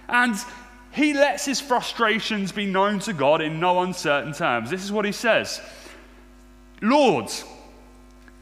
And 0.07 0.35
he 0.91 1.13
lets 1.13 1.45
his 1.45 1.61
frustrations 1.61 2.51
be 2.51 2.65
known 2.65 2.99
to 2.99 3.13
God 3.13 3.41
in 3.41 3.59
no 3.59 3.81
uncertain 3.81 4.33
terms. 4.33 4.69
This 4.69 4.83
is 4.83 4.91
what 4.91 5.05
he 5.05 5.11
says 5.11 5.61
Lord, 6.81 7.31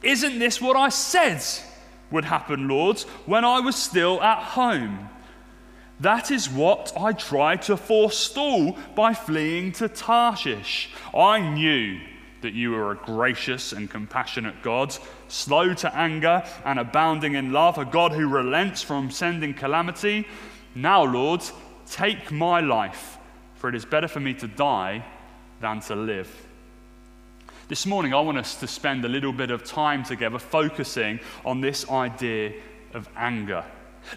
isn't 0.04 0.40
this 0.40 0.62
what 0.62 0.76
I 0.76 0.90
said 0.90 1.44
would 2.12 2.26
happen, 2.26 2.68
Lord, 2.68 3.00
when 3.26 3.44
I 3.44 3.60
was 3.60 3.76
still 3.76 4.22
at 4.22 4.40
home? 4.40 5.10
That 6.00 6.30
is 6.30 6.48
what 6.48 6.94
I 6.96 7.14
tried 7.14 7.64
to 7.64 7.76
forestall 7.76 8.78
by 8.96 9.16
fleeing 9.16 9.72
to 9.74 9.90
Tarshish. 9.90 10.92
I 11.14 11.40
knew 11.40 12.00
that 12.42 12.54
you 12.54 12.72
were 12.72 12.92
a 12.92 12.96
gracious 12.96 13.74
and 13.74 13.90
compassionate 13.90 14.62
God, 14.62 14.96
slow 15.28 15.74
to 15.74 15.96
anger 15.96 16.44
and 16.64 16.78
abounding 16.78 17.34
in 17.34 17.52
love, 17.52 17.80
a 17.80 17.86
God 17.86 18.12
who 18.12 18.28
relents 18.28 18.84
from 18.84 19.10
sending 19.10 19.56
calamity. 19.56 20.28
Now, 20.76 21.04
Lord, 21.04 21.42
take 21.90 22.32
my 22.32 22.60
life, 22.60 23.18
for 23.56 23.70
it 23.70 23.76
is 23.76 23.86
better 23.86 24.08
for 24.08 24.20
me 24.20 24.34
to 24.36 24.48
die 24.48 25.06
than 25.60 25.80
to 25.82 25.96
live. 25.96 26.30
This 27.68 27.86
morning, 27.86 28.14
I 28.14 28.22
want 28.22 28.38
us 28.38 28.56
to 28.62 28.68
spend 28.68 29.04
a 29.04 29.10
little 29.10 29.34
bit 29.34 29.52
of 29.52 29.64
time 29.64 30.04
together 30.04 30.40
focusing 30.40 31.20
on 31.44 31.60
this 31.60 31.90
idea 31.90 32.54
of 32.94 33.10
anger. 33.18 33.66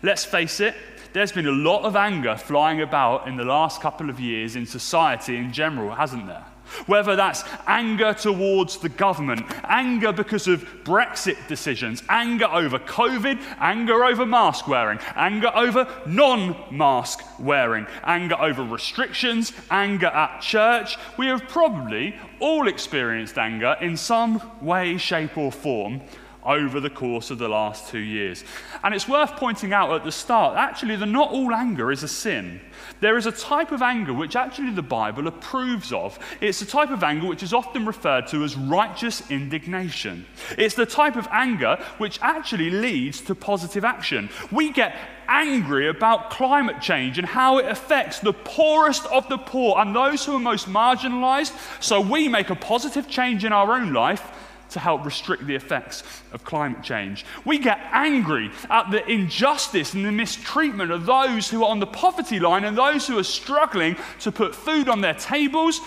Let's 0.02 0.24
face 0.24 0.60
it, 0.60 0.74
there's 1.12 1.32
been 1.32 1.48
a 1.48 1.52
lot 1.52 1.82
of 1.82 1.96
anger 1.96 2.36
flying 2.36 2.80
about 2.80 3.26
in 3.26 3.36
the 3.36 3.44
last 3.44 3.80
couple 3.80 4.08
of 4.08 4.20
years 4.20 4.54
in 4.54 4.66
society 4.66 5.36
in 5.36 5.52
general, 5.52 5.92
hasn't 5.92 6.26
there? 6.28 6.44
Whether 6.86 7.16
that's 7.16 7.44
anger 7.66 8.14
towards 8.14 8.78
the 8.78 8.88
government, 8.88 9.44
anger 9.64 10.12
because 10.12 10.46
of 10.46 10.64
Brexit 10.84 11.36
decisions, 11.48 12.02
anger 12.08 12.46
over 12.46 12.78
COVID, 12.78 13.40
anger 13.58 14.04
over 14.04 14.26
mask 14.26 14.68
wearing, 14.68 14.98
anger 15.14 15.50
over 15.54 15.86
non 16.06 16.56
mask 16.70 17.20
wearing, 17.38 17.86
anger 18.04 18.36
over 18.38 18.62
restrictions, 18.62 19.52
anger 19.70 20.06
at 20.06 20.40
church, 20.40 20.96
we 21.16 21.26
have 21.26 21.48
probably 21.48 22.16
all 22.38 22.68
experienced 22.68 23.38
anger 23.38 23.76
in 23.80 23.96
some 23.96 24.40
way, 24.60 24.96
shape, 24.96 25.36
or 25.36 25.52
form 25.52 26.00
over 26.44 26.80
the 26.80 26.90
course 26.90 27.30
of 27.30 27.38
the 27.38 27.48
last 27.48 27.88
two 27.88 27.98
years. 27.98 28.44
And 28.82 28.94
it's 28.94 29.08
worth 29.08 29.32
pointing 29.32 29.72
out 29.72 29.92
at 29.92 30.04
the 30.04 30.12
start 30.12 30.56
actually, 30.56 30.96
that 30.96 31.06
not 31.06 31.30
all 31.30 31.52
anger 31.52 31.92
is 31.92 32.02
a 32.02 32.08
sin. 32.08 32.60
There 33.00 33.16
is 33.16 33.26
a 33.26 33.32
type 33.32 33.72
of 33.72 33.82
anger 33.82 34.12
which 34.12 34.36
actually 34.36 34.70
the 34.70 34.82
Bible 34.82 35.26
approves 35.26 35.92
of. 35.92 36.18
It's 36.40 36.62
a 36.62 36.66
type 36.66 36.90
of 36.90 37.02
anger 37.02 37.26
which 37.26 37.42
is 37.42 37.52
often 37.52 37.86
referred 37.86 38.26
to 38.28 38.44
as 38.44 38.56
righteous 38.56 39.30
indignation. 39.30 40.26
It's 40.56 40.74
the 40.74 40.86
type 40.86 41.16
of 41.16 41.28
anger 41.30 41.82
which 41.98 42.18
actually 42.22 42.70
leads 42.70 43.20
to 43.22 43.34
positive 43.34 43.84
action. 43.84 44.28
We 44.50 44.72
get 44.72 44.96
angry 45.28 45.88
about 45.88 46.30
climate 46.30 46.80
change 46.80 47.16
and 47.16 47.26
how 47.26 47.58
it 47.58 47.66
affects 47.66 48.18
the 48.18 48.32
poorest 48.32 49.06
of 49.06 49.28
the 49.28 49.38
poor 49.38 49.78
and 49.78 49.94
those 49.94 50.24
who 50.24 50.34
are 50.34 50.40
most 50.40 50.66
marginalized, 50.66 51.52
so 51.82 52.00
we 52.00 52.28
make 52.28 52.50
a 52.50 52.56
positive 52.56 53.08
change 53.08 53.44
in 53.44 53.52
our 53.52 53.72
own 53.72 53.92
life 53.92 54.22
to 54.70 54.80
help 54.80 55.04
restrict 55.04 55.46
the 55.46 55.54
effects 55.54 56.02
of 56.32 56.44
climate 56.44 56.82
change. 56.82 57.24
We 57.44 57.58
get 57.58 57.78
angry 57.92 58.50
at 58.68 58.90
the 58.90 59.08
injustice 59.10 59.94
and 59.94 60.04
the 60.04 60.12
mistreatment 60.12 60.90
of 60.90 61.06
those 61.06 61.48
who 61.48 61.64
are 61.64 61.70
on 61.70 61.80
the 61.80 61.86
poverty 61.86 62.40
line 62.40 62.64
and 62.64 62.76
those 62.76 63.06
who 63.06 63.18
are 63.18 63.24
struggling 63.24 63.96
to 64.20 64.32
put 64.32 64.54
food 64.54 64.88
on 64.88 65.00
their 65.00 65.14
tables. 65.14 65.80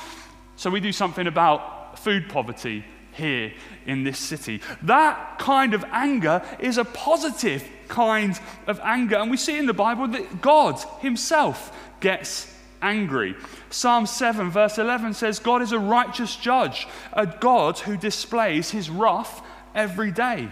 So 0.55 0.69
we 0.69 0.79
do 0.79 0.91
something 0.91 1.27
about 1.27 1.99
food 1.99 2.29
poverty 2.29 2.85
here 3.13 3.53
in 3.85 4.03
this 4.03 4.19
city. 4.19 4.61
That 4.81 5.39
kind 5.39 5.73
of 5.73 5.83
anger 5.91 6.41
is 6.59 6.77
a 6.77 6.85
positive 6.85 7.67
kind 7.87 8.39
of 8.67 8.79
anger. 8.83 9.17
And 9.17 9.29
we 9.29 9.37
see 9.37 9.57
in 9.57 9.65
the 9.65 9.73
Bible 9.73 10.07
that 10.09 10.41
God 10.41 10.79
Himself 10.99 11.77
gets 11.99 12.51
angry. 12.83 13.35
Psalm 13.69 14.05
7, 14.05 14.51
verse 14.51 14.77
11 14.77 15.15
says, 15.15 15.39
God 15.39 15.61
is 15.61 15.71
a 15.71 15.79
righteous 15.79 16.35
judge, 16.35 16.87
a 17.13 17.25
God 17.25 17.79
who 17.79 17.97
displays 17.97 18.69
his 18.69 18.89
wrath 18.89 19.41
every 19.73 20.11
day. 20.11 20.49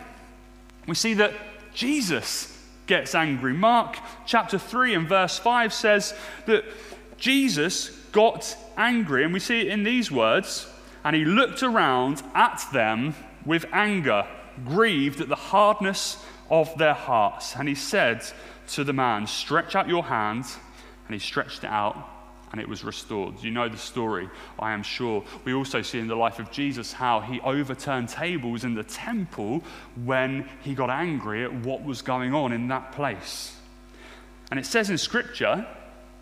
We 0.87 0.95
see 0.95 1.13
that 1.15 1.33
Jesus 1.73 2.57
gets 2.87 3.13
angry. 3.13 3.53
Mark 3.53 3.97
chapter 4.25 4.57
3 4.57 4.95
and 4.95 5.07
verse 5.07 5.37
5 5.37 5.73
says 5.73 6.13
that 6.45 6.63
Jesus 7.17 7.89
got 8.11 8.57
angry, 8.77 9.23
and 9.23 9.33
we 9.33 9.39
see 9.39 9.61
it 9.61 9.67
in 9.67 9.83
these 9.83 10.11
words, 10.11 10.67
and 11.03 11.15
he 11.15 11.23
looked 11.23 11.61
around 11.61 12.23
at 12.33 12.65
them 12.73 13.13
with 13.45 13.65
anger, 13.71 14.25
grieved 14.65 15.21
at 15.21 15.29
the 15.29 15.35
hardness 15.35 16.17
of 16.49 16.77
their 16.77 16.93
hearts. 16.93 17.55
And 17.55 17.67
he 17.67 17.75
said 17.75 18.23
to 18.69 18.83
the 18.83 18.93
man, 18.93 19.27
Stretch 19.27 19.75
out 19.75 19.87
your 19.87 20.03
hand. 20.03 20.45
And 21.07 21.19
he 21.19 21.25
stretched 21.25 21.63
it 21.63 21.69
out, 21.69 21.97
and 22.51 22.59
it 22.59 22.67
was 22.67 22.83
restored. 22.83 23.41
You 23.41 23.51
know 23.51 23.69
the 23.69 23.77
story, 23.77 24.29
I 24.59 24.73
am 24.73 24.83
sure. 24.83 25.23
We 25.45 25.53
also 25.53 25.81
see 25.81 25.99
in 25.99 26.07
the 26.07 26.15
life 26.15 26.39
of 26.39 26.51
Jesus 26.51 26.91
how 26.91 27.21
he 27.21 27.39
overturned 27.41 28.09
tables 28.09 28.63
in 28.63 28.73
the 28.73 28.83
temple 28.83 29.63
when 30.03 30.49
he 30.61 30.73
got 30.73 30.89
angry 30.89 31.43
at 31.43 31.53
what 31.53 31.83
was 31.83 32.01
going 32.01 32.33
on 32.33 32.51
in 32.51 32.67
that 32.67 32.91
place. 32.91 33.55
And 34.49 34.59
it 34.59 34.65
says 34.65 34.89
in 34.89 34.97
Scripture, 34.97 35.65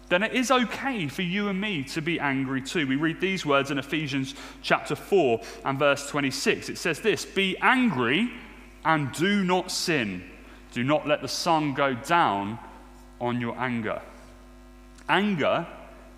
then 0.09 0.23
it 0.23 0.33
is 0.33 0.51
okay 0.51 1.07
for 1.07 1.21
you 1.21 1.49
and 1.49 1.59
me 1.59 1.83
to 1.85 2.01
be 2.01 2.19
angry 2.19 2.61
too. 2.61 2.87
We 2.87 2.95
read 2.95 3.21
these 3.21 3.45
words 3.45 3.71
in 3.71 3.77
Ephesians 3.77 4.35
chapter 4.61 4.95
4 4.95 5.41
and 5.65 5.79
verse 5.79 6.09
26. 6.09 6.69
It 6.69 6.77
says 6.77 6.99
this 6.99 7.25
Be 7.25 7.57
angry 7.57 8.31
and 8.85 9.11
do 9.13 9.43
not 9.43 9.71
sin. 9.71 10.23
Do 10.73 10.83
not 10.83 11.07
let 11.07 11.21
the 11.21 11.27
sun 11.27 11.73
go 11.73 11.93
down 11.93 12.59
on 13.19 13.41
your 13.41 13.57
anger. 13.57 14.01
Anger 15.07 15.67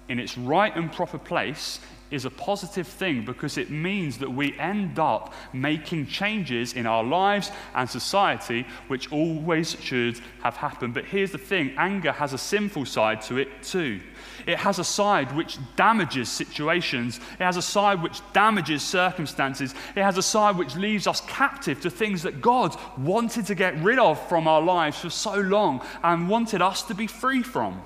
in 0.10 0.20
its 0.20 0.38
right 0.38 0.76
and 0.76 0.92
proper 0.92 1.18
place 1.18 1.80
is 2.12 2.26
a 2.26 2.30
positive 2.30 2.86
thing 2.86 3.26
because 3.26 3.58
it 3.58 3.72
means 3.72 4.18
that 4.18 4.30
we 4.30 4.58
end 4.60 5.00
up 5.00 5.34
making 5.54 6.06
changes 6.06 6.74
in 6.74 6.86
our 6.86 7.04
lives 7.04 7.52
and 7.74 7.90
society, 7.90 8.66
which 8.90 9.12
always 9.12 9.78
should 9.80 10.20
have 10.44 10.58
happened. 10.58 10.94
But 10.94 11.06
here's 11.06 11.32
the 11.32 11.38
thing 11.38 11.74
anger 11.78 12.12
has 12.12 12.34
a 12.34 12.38
sinful 12.38 12.86
side 12.86 13.22
to 13.24 13.38
it 13.38 13.64
too. 13.64 14.02
It 14.46 14.58
has 14.58 14.80
a 14.80 14.84
side 14.84 15.36
which 15.36 15.58
damages 15.76 16.28
situations, 16.28 17.18
it 17.40 17.44
has 17.44 17.58
a 17.58 17.62
side 17.62 18.04
which 18.04 18.22
damages 18.34 18.84
circumstances, 18.84 19.74
it 19.96 20.04
has 20.04 20.18
a 20.18 20.24
side 20.24 20.58
which 20.58 20.76
leaves 20.76 21.08
us 21.08 21.22
captive 21.22 21.80
to 21.82 21.90
things 21.90 22.24
that 22.24 22.42
God 22.42 22.76
wanted 22.98 23.46
to 23.46 23.56
get 23.56 23.78
rid 23.82 24.00
of 24.00 24.20
from 24.28 24.48
our 24.48 24.62
lives 24.62 25.00
for 25.00 25.10
so 25.10 25.36
long 25.36 25.82
and 26.04 26.28
wanted 26.28 26.62
us 26.62 26.84
to 26.84 26.96
be 26.96 27.08
free 27.08 27.44
from. 27.44 27.82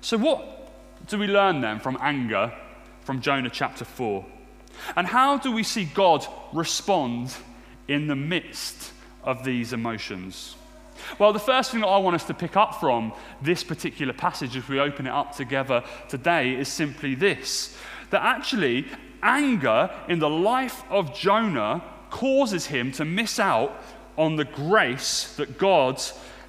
So, 0.00 0.18
what 0.18 0.61
do 1.06 1.18
we 1.18 1.26
learn 1.26 1.60
then 1.60 1.80
from 1.80 1.98
anger 2.00 2.52
from 3.02 3.20
Jonah 3.20 3.50
chapter 3.50 3.84
4? 3.84 4.24
And 4.96 5.06
how 5.06 5.38
do 5.38 5.52
we 5.52 5.62
see 5.62 5.84
God 5.84 6.26
respond 6.52 7.34
in 7.88 8.06
the 8.06 8.16
midst 8.16 8.92
of 9.22 9.44
these 9.44 9.72
emotions? 9.72 10.56
Well, 11.18 11.32
the 11.32 11.38
first 11.38 11.70
thing 11.70 11.80
that 11.80 11.88
I 11.88 11.98
want 11.98 12.14
us 12.14 12.24
to 12.24 12.34
pick 12.34 12.56
up 12.56 12.78
from 12.80 13.12
this 13.40 13.64
particular 13.64 14.12
passage 14.12 14.56
as 14.56 14.68
we 14.68 14.78
open 14.78 15.06
it 15.06 15.10
up 15.10 15.36
together 15.36 15.82
today 16.08 16.54
is 16.54 16.68
simply 16.68 17.14
this 17.14 17.76
that 18.10 18.22
actually 18.22 18.86
anger 19.22 19.90
in 20.08 20.18
the 20.18 20.28
life 20.28 20.84
of 20.90 21.14
Jonah 21.14 21.82
causes 22.10 22.66
him 22.66 22.92
to 22.92 23.04
miss 23.04 23.38
out 23.38 23.82
on 24.18 24.36
the 24.36 24.44
grace 24.44 25.34
that 25.36 25.56
God 25.58 26.00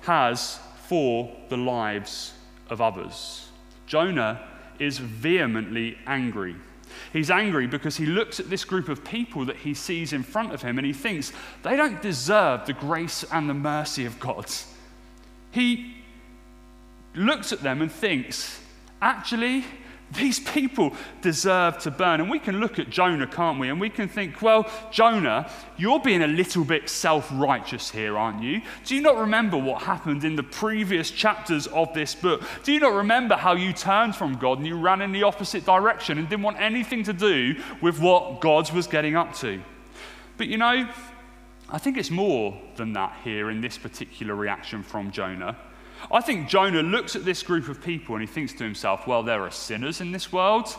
has 0.02 0.60
for 0.88 1.34
the 1.48 1.56
lives 1.56 2.34
of 2.70 2.82
others. 2.82 3.48
Jonah 3.86 4.42
is 4.80 4.98
vehemently 4.98 5.98
angry. 6.08 6.56
He's 7.12 7.32
angry 7.32 7.68
because 7.68 7.98
he 7.98 8.06
looks 8.06 8.40
at 8.40 8.50
this 8.50 8.66
group 8.66 8.90
of 8.90 9.04
people 9.04 9.46
that 9.46 9.58
he 9.58 9.74
sees 9.74 10.14
in 10.14 10.24
front 10.24 10.54
of 10.54 10.62
him 10.62 10.78
and 10.78 10.86
he 10.86 10.94
thinks 10.94 11.32
they 11.64 11.76
don't 11.76 12.02
deserve 12.02 12.66
the 12.66 12.74
grace 12.74 13.24
and 13.32 13.50
the 13.50 13.54
mercy 13.54 14.06
of 14.06 14.20
God. 14.20 14.46
He 15.52 15.96
looks 17.16 17.52
at 17.52 17.62
them 17.62 17.82
and 17.82 17.92
thinks, 17.92 18.60
actually, 19.02 19.66
these 20.16 20.40
people 20.40 20.94
deserve 21.22 21.78
to 21.80 21.92
burn. 21.92 22.22
And 22.22 22.30
we 22.30 22.40
can 22.40 22.60
look 22.60 22.80
at 22.80 22.90
Jonah, 22.90 23.28
can't 23.28 23.60
we? 23.60 23.70
And 23.70 23.80
we 23.80 23.90
can 23.90 24.08
think, 24.08 24.42
well, 24.42 24.70
Jonah, 24.92 25.50
you're 25.78 26.00
being 26.00 26.24
a 26.24 26.28
little 26.28 26.64
bit 26.64 26.90
self 26.90 27.30
righteous 27.34 27.90
here, 27.90 28.18
aren't 28.18 28.42
you? 28.42 28.62
Do 28.86 28.96
you 28.96 29.02
not 29.02 29.18
remember 29.18 29.58
what 29.58 29.82
happened 29.82 30.24
in 30.24 30.36
the 30.36 30.44
previous 30.44 31.12
chapters 31.12 31.68
of 31.68 31.94
this 31.94 32.16
book? 32.16 32.44
Do 32.64 32.74
you 32.74 32.80
not 32.80 32.94
remember 32.94 33.36
how 33.36 33.54
you 33.54 33.74
turned 33.74 34.16
from 34.16 34.38
God 34.38 34.58
and 34.60 34.68
you 34.68 34.78
ran 34.80 35.02
in 35.02 35.12
the 35.12 35.24
opposite 35.24 35.66
direction 35.66 36.18
and 36.18 36.30
didn't 36.30 36.44
want 36.44 36.60
anything 36.60 37.04
to 37.04 37.14
do 37.14 37.56
with 37.82 38.00
what 38.00 38.42
God 38.42 38.72
was 38.72 38.88
getting 38.88 39.16
up 39.16 39.34
to? 39.38 39.62
But 40.38 40.48
you 40.48 40.58
know, 40.58 40.90
I 41.70 41.78
think 41.78 41.98
it's 41.98 42.12
more 42.12 42.60
than 42.76 42.94
that 42.94 43.18
here 43.24 43.50
in 43.50 43.62
this 43.62 43.78
particular 43.78 44.36
reaction 44.36 44.84
from 44.84 45.12
Jonah. 45.12 45.58
I 46.12 46.22
think 46.22 46.48
Jonah 46.48 46.84
looks 46.84 47.16
at 47.16 47.26
this 47.26 47.44
group 47.44 47.70
of 47.70 47.82
people 47.82 48.16
and 48.16 48.22
he 48.22 48.28
thinks 48.28 48.54
to 48.54 48.64
himself, 48.64 49.08
well, 49.08 49.24
there 49.24 49.42
are 49.42 49.52
sinners 49.52 50.02
in 50.02 50.12
this 50.12 50.32
world, 50.32 50.76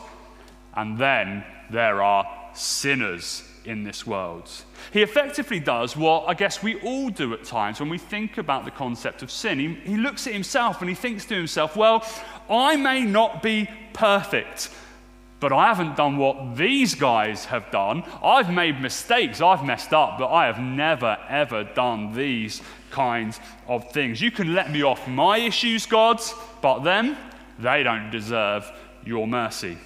and 0.74 0.98
then 0.98 1.44
there 1.70 2.02
are 2.02 2.26
sinners 2.54 3.42
in 3.64 3.84
this 3.84 4.06
world. 4.06 4.50
He 4.92 5.02
effectively 5.02 5.58
does 5.58 5.96
what 5.96 6.28
I 6.28 6.34
guess 6.34 6.62
we 6.62 6.78
all 6.80 7.08
do 7.08 7.32
at 7.32 7.44
times 7.44 7.80
when 7.80 7.88
we 7.88 7.98
think 7.98 8.38
about 8.38 8.64
the 8.64 8.70
concept 8.70 9.22
of 9.22 9.30
sin. 9.30 9.58
He, 9.58 9.74
he 9.92 9.96
looks 9.96 10.26
at 10.26 10.32
himself 10.32 10.80
and 10.80 10.88
he 10.88 10.94
thinks 10.94 11.24
to 11.26 11.34
himself, 11.34 11.76
well, 11.76 12.06
I 12.50 12.76
may 12.76 13.04
not 13.04 13.42
be 13.42 13.68
perfect, 13.92 14.70
but 15.40 15.52
I 15.52 15.68
haven't 15.68 15.96
done 15.96 16.18
what 16.18 16.56
these 16.56 16.94
guys 16.94 17.46
have 17.46 17.70
done. 17.70 18.04
I've 18.22 18.52
made 18.52 18.80
mistakes, 18.80 19.40
I've 19.40 19.64
messed 19.64 19.92
up, 19.92 20.18
but 20.18 20.28
I 20.28 20.46
have 20.46 20.60
never, 20.60 21.16
ever 21.28 21.64
done 21.64 22.14
these 22.14 22.60
kinds 22.94 23.40
of 23.66 23.90
things. 23.90 24.20
You 24.20 24.30
can 24.30 24.54
let 24.54 24.70
me 24.70 24.82
off 24.82 25.08
my 25.08 25.38
issues, 25.38 25.84
God, 25.84 26.20
but 26.62 26.80
them, 26.80 27.16
they 27.58 27.82
don't 27.82 28.10
deserve 28.10 28.70
your 29.04 29.26
mercy. 29.26 29.76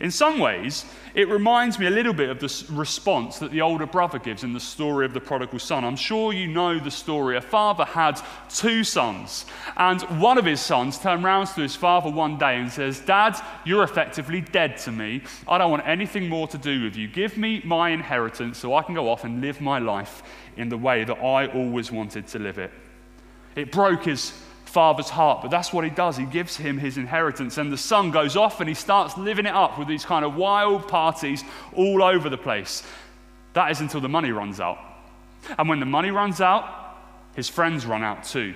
In 0.00 0.10
some 0.10 0.38
ways, 0.38 0.84
it 1.14 1.28
reminds 1.28 1.78
me 1.78 1.86
a 1.86 1.90
little 1.90 2.12
bit 2.12 2.28
of 2.28 2.40
the 2.40 2.66
response 2.72 3.38
that 3.38 3.50
the 3.50 3.60
older 3.62 3.86
brother 3.86 4.18
gives 4.18 4.44
in 4.44 4.52
the 4.52 4.60
story 4.60 5.06
of 5.06 5.14
the 5.14 5.20
prodigal 5.20 5.58
son. 5.58 5.84
I'm 5.84 5.96
sure 5.96 6.32
you 6.32 6.46
know 6.46 6.78
the 6.78 6.90
story. 6.90 7.36
A 7.36 7.40
father 7.40 7.84
had 7.84 8.20
two 8.48 8.84
sons, 8.84 9.46
and 9.76 10.02
one 10.20 10.38
of 10.38 10.44
his 10.44 10.60
sons 10.60 10.98
turned 10.98 11.24
round 11.24 11.48
to 11.48 11.60
his 11.62 11.76
father 11.76 12.10
one 12.10 12.38
day 12.38 12.58
and 12.58 12.70
says, 12.70 13.00
Dad, 13.00 13.38
you're 13.64 13.84
effectively 13.84 14.40
dead 14.40 14.76
to 14.78 14.92
me. 14.92 15.22
I 15.48 15.58
don't 15.58 15.70
want 15.70 15.86
anything 15.86 16.28
more 16.28 16.48
to 16.48 16.58
do 16.58 16.82
with 16.82 16.96
you. 16.96 17.08
Give 17.08 17.36
me 17.36 17.62
my 17.64 17.90
inheritance 17.90 18.58
so 18.58 18.74
I 18.74 18.82
can 18.82 18.94
go 18.94 19.08
off 19.08 19.24
and 19.24 19.40
live 19.40 19.60
my 19.60 19.78
life 19.78 20.22
in 20.56 20.68
the 20.68 20.78
way 20.78 21.04
that 21.04 21.18
I 21.18 21.46
always 21.46 21.92
wanted 21.92 22.26
to 22.28 22.38
live 22.38 22.58
it. 22.58 22.70
It 23.54 23.72
broke 23.72 24.04
his 24.04 24.32
father's 24.64 25.08
heart. 25.08 25.40
But 25.40 25.50
that's 25.50 25.72
what 25.72 25.84
he 25.84 25.90
does. 25.90 26.16
He 26.16 26.26
gives 26.26 26.56
him 26.56 26.76
his 26.76 26.98
inheritance. 26.98 27.56
And 27.56 27.72
the 27.72 27.78
son 27.78 28.10
goes 28.10 28.36
off 28.36 28.60
and 28.60 28.68
he 28.68 28.74
starts 28.74 29.16
living 29.16 29.46
it 29.46 29.54
up 29.54 29.78
with 29.78 29.88
these 29.88 30.04
kind 30.04 30.24
of 30.24 30.36
wild 30.36 30.86
parties 30.88 31.42
all 31.74 32.02
over 32.02 32.28
the 32.28 32.36
place. 32.36 32.82
That 33.54 33.70
is 33.70 33.80
until 33.80 34.00
the 34.02 34.08
money 34.08 34.32
runs 34.32 34.60
out. 34.60 34.78
And 35.58 35.68
when 35.68 35.80
the 35.80 35.86
money 35.86 36.10
runs 36.10 36.40
out, 36.40 36.64
his 37.34 37.48
friends 37.48 37.86
run 37.86 38.02
out 38.02 38.24
too. 38.24 38.54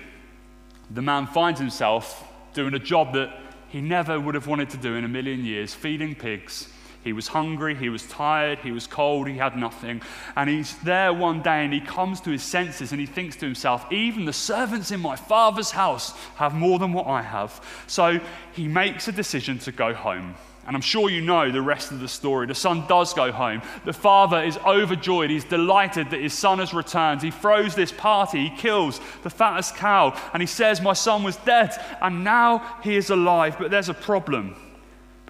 The 0.91 1.03
man 1.03 1.27
finds 1.27 1.61
himself 1.61 2.27
doing 2.53 2.75
a 2.75 2.79
job 2.79 3.15
that 3.15 3.35
he 3.69 3.81
never 3.81 4.21
would 4.21 4.35
have 4.35 4.47
wanted 4.47 4.71
to 4.71 4.77
do 4.77 4.97
in 4.97 5.05
a 5.05 5.09
million 5.09 5.45
years, 5.45 5.73
feeding 5.73 6.15
pigs 6.15 6.69
he 7.03 7.15
was 7.15 7.29
hungry, 7.29 7.75
he 7.75 7.89
was 7.89 8.07
tired, 8.07 8.59
he 8.59 8.73
was 8.73 8.87
cold, 8.87 9.27
he 9.27 9.39
had 9.39 9.57
nothing. 9.57 10.03
And 10.37 10.51
he's 10.51 10.77
there 10.79 11.13
one 11.15 11.41
day 11.41 11.65
and 11.65 11.73
he 11.73 11.81
comes 11.81 12.21
to 12.23 12.31
his 12.31 12.43
senses 12.43 12.93
and 12.93 13.01
he 13.01 13.07
thinks 13.07 13.37
to 13.37 13.47
himself, 13.47 13.91
Even 13.91 14.27
the 14.27 14.33
servants 14.33 14.91
in 14.91 15.01
my 15.01 15.17
father's 15.17 15.71
house 15.71 16.13
have 16.37 16.55
more 16.55 16.79
than 16.79 16.93
what 16.93 17.07
I 17.07 17.23
have. 17.23 17.65
So 17.87 18.21
he 18.53 18.69
makes 18.69 19.09
a 19.09 19.13
decision 19.13 19.59
to 19.61 19.73
go 19.73 19.95
home. 19.95 20.35
And 20.67 20.77
I'm 20.77 20.83
sure 20.83 21.09
you 21.09 21.23
know 21.23 21.51
the 21.51 21.63
rest 21.63 21.91
of 21.91 22.01
the 22.01 22.07
story. 22.07 22.47
The 22.47 22.55
son 22.55 22.87
does 22.87 23.15
go 23.15 23.33
home. 23.33 23.63
The 23.87 23.95
father 23.95 24.43
is 24.43 24.59
overjoyed. 24.59 25.31
He's 25.31 25.45
delighted 25.45 26.11
that 26.11 26.21
his 26.21 26.35
son 26.35 26.59
has 26.59 26.75
returned. 26.75 27.23
He 27.23 27.31
throws 27.31 27.75
this 27.75 27.93
party. 27.93 28.49
He 28.49 28.57
kills 28.57 29.01
the 29.23 29.31
fattest 29.31 29.75
cow. 29.75 30.15
And 30.35 30.43
he 30.43 30.47
says, 30.47 30.83
My 30.83 30.93
son 30.93 31.23
was 31.23 31.37
dead, 31.37 31.71
and 32.03 32.23
now 32.23 32.79
he 32.85 32.95
is 32.95 33.09
alive. 33.09 33.57
But 33.59 33.71
there's 33.71 33.89
a 33.89 33.95
problem 33.95 34.55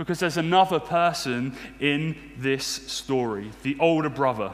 because 0.00 0.18
there's 0.18 0.38
another 0.38 0.80
person 0.80 1.54
in 1.78 2.16
this 2.38 2.64
story, 2.64 3.50
the 3.62 3.76
older 3.78 4.08
brother, 4.08 4.50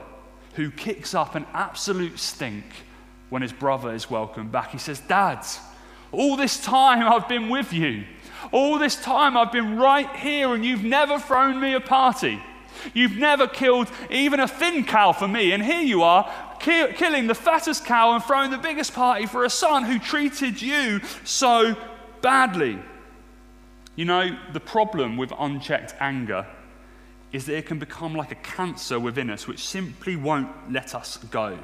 who 0.55 0.73
kicks 0.73 1.15
up 1.15 1.37
an 1.37 1.47
absolute 1.53 2.19
stink 2.19 2.65
when 3.29 3.43
his 3.43 3.53
brother 3.53 3.95
is 3.95 4.11
welcomed 4.11 4.50
back. 4.50 4.73
He 4.73 4.79
says, 4.79 4.99
Dad, 4.99 5.47
all 6.11 6.37
this 6.37 6.61
time 6.61 7.05
I've 7.05 7.29
been 7.29 7.49
with 7.49 7.73
you. 7.73 8.03
All 8.50 8.76
this 8.76 8.97
time 8.97 9.37
I've 9.37 9.53
been 9.53 9.76
right 9.76 10.11
here, 10.17 10.53
and 10.53 10.65
you've 10.65 10.83
never 10.83 11.16
thrown 11.20 11.61
me 11.61 11.75
a 11.75 11.81
party. 11.81 12.42
You've 12.92 13.16
never 13.16 13.47
killed 13.47 13.88
even 14.11 14.40
a 14.40 14.49
thin 14.49 14.83
cow 14.83 15.12
for 15.12 15.29
me, 15.29 15.53
and 15.53 15.62
here 15.62 15.81
you 15.81 16.03
are 16.03 16.29
ki- 16.59 16.92
killing 16.94 17.29
the 17.29 17.37
fattest 17.37 17.85
cow 17.85 18.14
and 18.14 18.25
throwing 18.25 18.51
the 18.51 18.59
biggest 18.59 18.94
party 18.94 19.27
for 19.27 19.44
a 19.44 19.51
son 19.51 19.85
who 19.85 20.01
treated 20.01 20.61
you 20.61 21.01
so 21.23 21.77
badly. 22.20 22.81
You 23.96 24.04
know, 24.04 24.38
the 24.52 24.61
problem 24.61 25.16
with 25.16 25.32
unchecked 25.38 25.94
anger 26.00 26.46
is 27.32 27.46
that 27.46 27.56
it 27.56 27.66
can 27.66 27.78
become 27.78 28.14
like 28.14 28.30
a 28.30 28.37
cancer 28.37 29.00
within 29.00 29.30
us, 29.30 29.48
which 29.48 29.66
simply 29.66 30.16
won't 30.16 30.50
let 30.70 30.94
us 30.94 31.16
go. 31.30 31.59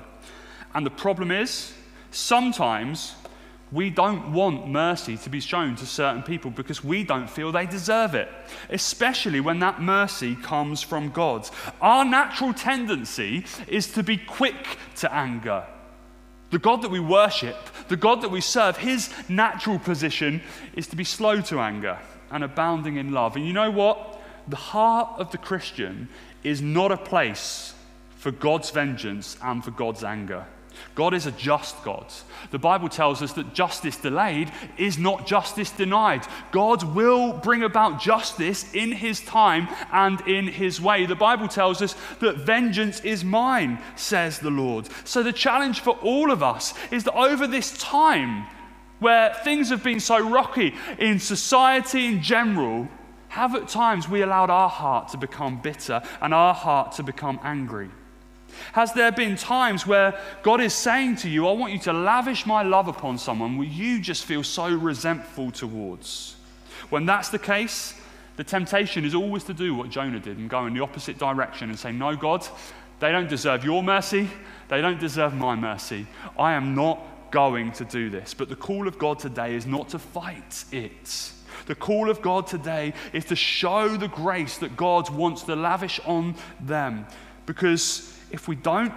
And 0.74 0.86
the 0.86 0.90
problem 0.90 1.30
is, 1.30 1.74
sometimes 2.10 3.14
we 3.70 3.90
don't 3.90 4.32
want 4.32 4.66
mercy 4.66 5.18
to 5.18 5.30
be 5.30 5.40
shown 5.40 5.76
to 5.76 5.86
certain 5.86 6.22
people 6.22 6.50
because 6.50 6.82
we 6.82 7.04
don't 7.04 7.28
feel 7.28 7.52
they 7.52 7.66
deserve 7.66 8.14
it, 8.14 8.28
especially 8.70 9.40
when 9.40 9.58
that 9.58 9.82
mercy 9.82 10.34
comes 10.34 10.82
from 10.82 11.10
God. 11.10 11.48
Our 11.82 12.04
natural 12.04 12.54
tendency 12.54 13.44
is 13.68 13.92
to 13.92 14.02
be 14.02 14.16
quick 14.16 14.78
to 14.96 15.12
anger. 15.12 15.64
The 16.50 16.58
God 16.58 16.82
that 16.82 16.90
we 16.90 17.00
worship, 17.00 17.56
the 17.88 17.96
God 17.96 18.22
that 18.22 18.30
we 18.30 18.40
serve, 18.40 18.78
his 18.78 19.10
natural 19.28 19.78
position 19.78 20.42
is 20.74 20.86
to 20.88 20.96
be 20.96 21.04
slow 21.04 21.42
to 21.42 21.60
anger 21.60 21.98
and 22.32 22.42
abounding 22.42 22.96
in 22.96 23.12
love. 23.12 23.36
And 23.36 23.46
you 23.46 23.52
know 23.52 23.70
what? 23.70 24.20
The 24.48 24.56
heart 24.56 25.20
of 25.20 25.30
the 25.30 25.38
Christian 25.38 26.08
is 26.42 26.60
not 26.60 26.90
a 26.90 26.96
place 26.96 27.74
for 28.16 28.30
God's 28.30 28.70
vengeance 28.70 29.36
and 29.42 29.64
for 29.64 29.70
God's 29.70 30.02
anger. 30.02 30.46
God 30.94 31.14
is 31.14 31.26
a 31.26 31.32
just 31.32 31.82
God. 31.84 32.06
The 32.50 32.58
Bible 32.58 32.88
tells 32.88 33.22
us 33.22 33.32
that 33.34 33.54
justice 33.54 33.96
delayed 33.96 34.50
is 34.76 34.98
not 34.98 35.26
justice 35.26 35.70
denied. 35.70 36.26
God 36.50 36.82
will 36.94 37.32
bring 37.32 37.62
about 37.62 38.00
justice 38.00 38.72
in 38.74 38.92
His 38.92 39.20
time 39.20 39.68
and 39.92 40.20
in 40.22 40.46
His 40.48 40.80
way. 40.80 41.06
The 41.06 41.14
Bible 41.14 41.48
tells 41.48 41.82
us 41.82 41.94
that 42.20 42.38
vengeance 42.38 43.00
is 43.00 43.24
mine, 43.24 43.78
says 43.96 44.38
the 44.38 44.50
Lord. 44.50 44.88
So 45.04 45.22
the 45.22 45.32
challenge 45.32 45.80
for 45.80 45.96
all 46.02 46.30
of 46.30 46.42
us 46.42 46.74
is 46.90 47.04
that 47.04 47.16
over 47.16 47.46
this 47.46 47.76
time, 47.78 48.46
where 49.02 49.34
things 49.44 49.68
have 49.68 49.82
been 49.82 50.00
so 50.00 50.18
rocky 50.26 50.74
in 50.98 51.18
society 51.18 52.06
in 52.06 52.22
general, 52.22 52.88
have 53.28 53.54
at 53.54 53.68
times 53.68 54.08
we 54.08 54.22
allowed 54.22 54.50
our 54.50 54.68
heart 54.68 55.08
to 55.08 55.16
become 55.16 55.60
bitter 55.60 56.02
and 56.20 56.32
our 56.32 56.54
heart 56.54 56.92
to 56.92 57.02
become 57.02 57.40
angry? 57.42 57.90
Has 58.72 58.92
there 58.92 59.12
been 59.12 59.36
times 59.36 59.86
where 59.86 60.18
God 60.42 60.60
is 60.60 60.74
saying 60.74 61.16
to 61.16 61.28
you, 61.28 61.48
I 61.48 61.52
want 61.52 61.72
you 61.72 61.78
to 61.80 61.92
lavish 61.92 62.46
my 62.46 62.62
love 62.62 62.88
upon 62.88 63.18
someone 63.18 63.56
where 63.56 63.66
you 63.66 64.00
just 64.00 64.24
feel 64.24 64.42
so 64.42 64.74
resentful 64.74 65.50
towards? 65.50 66.36
When 66.90 67.06
that's 67.06 67.30
the 67.30 67.38
case, 67.38 67.94
the 68.36 68.44
temptation 68.44 69.04
is 69.04 69.14
always 69.14 69.44
to 69.44 69.54
do 69.54 69.74
what 69.74 69.90
Jonah 69.90 70.20
did 70.20 70.38
and 70.38 70.48
go 70.48 70.66
in 70.66 70.74
the 70.74 70.80
opposite 70.80 71.18
direction 71.18 71.70
and 71.70 71.78
say, 71.78 71.92
No, 71.92 72.16
God, 72.16 72.46
they 73.00 73.10
don't 73.10 73.28
deserve 73.28 73.64
your 73.64 73.82
mercy. 73.82 74.28
They 74.68 74.80
don't 74.80 75.00
deserve 75.00 75.34
my 75.34 75.54
mercy. 75.54 76.06
I 76.38 76.52
am 76.52 76.74
not 76.74 77.00
going 77.32 77.72
to 77.72 77.84
do 77.84 78.08
this. 78.10 78.34
But 78.34 78.48
the 78.48 78.56
call 78.56 78.86
of 78.86 78.98
God 78.98 79.18
today 79.18 79.56
is 79.56 79.66
not 79.66 79.88
to 79.90 79.98
fight 79.98 80.64
it. 80.70 81.32
The 81.66 81.74
call 81.74 82.10
of 82.10 82.22
God 82.22 82.46
today 82.46 82.92
is 83.12 83.24
to 83.26 83.36
show 83.36 83.88
the 83.96 84.08
grace 84.08 84.58
that 84.58 84.76
God 84.76 85.10
wants 85.10 85.42
to 85.42 85.56
lavish 85.56 86.00
on 86.06 86.36
them. 86.60 87.06
Because 87.46 88.16
if 88.30 88.46
we 88.46 88.54
don't, 88.54 88.92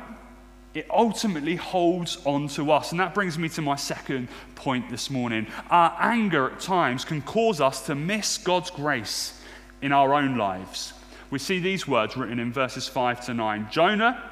it 0.74 0.88
ultimately 0.92 1.56
holds 1.56 2.18
on 2.26 2.50
to 2.50 2.72
us. 2.72 2.92
And 2.92 3.00
that 3.00 3.14
brings 3.14 3.40
me 3.40 3.48
to 3.50 3.62
my 3.62 3.76
second 3.76 4.28
point 4.56 4.90
this 4.90 5.10
morning. 5.10 5.48
Our 5.70 5.96
anger 6.00 6.52
at 6.52 6.60
times 6.60 7.06
can 7.06 7.22
cause 7.22 7.62
us 7.62 7.86
to 7.86 7.96
miss 7.96 8.38
God's 8.38 8.72
grace 8.72 9.42
in 9.82 9.92
our 9.92 10.14
own 10.14 10.38
lives. 10.38 10.94
We 11.32 11.40
see 11.40 11.60
these 11.60 11.88
words 11.88 12.18
written 12.18 12.40
in 12.40 12.52
verses 12.52 12.88
5 12.88 13.26
to 13.28 13.34
9. 13.34 13.70
Jonah 13.72 14.32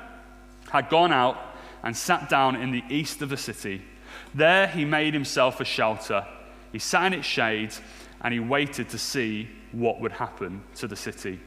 had 0.70 0.90
gone 0.90 1.14
out 1.14 1.38
and 1.84 1.96
sat 1.96 2.30
down 2.30 2.56
in 2.56 2.72
the 2.72 2.84
east 2.90 3.22
of 3.22 3.30
the 3.30 3.38
city 3.38 3.82
there 4.34 4.68
he 4.68 4.86
made 4.86 5.14
himself 5.14 5.60
a 5.60 5.66
shelter. 5.66 6.26
He 6.72 6.80
sat 6.80 7.08
in 7.08 7.20
its 7.20 7.28
shade 7.28 7.74
and 8.22 8.34
he 8.34 8.40
waited 8.40 8.90
to 8.90 8.98
see 8.98 9.50
what 9.72 10.00
would 10.02 10.14
happen 10.14 10.64
to 10.76 10.88
the 10.88 10.96
city. 10.96 11.40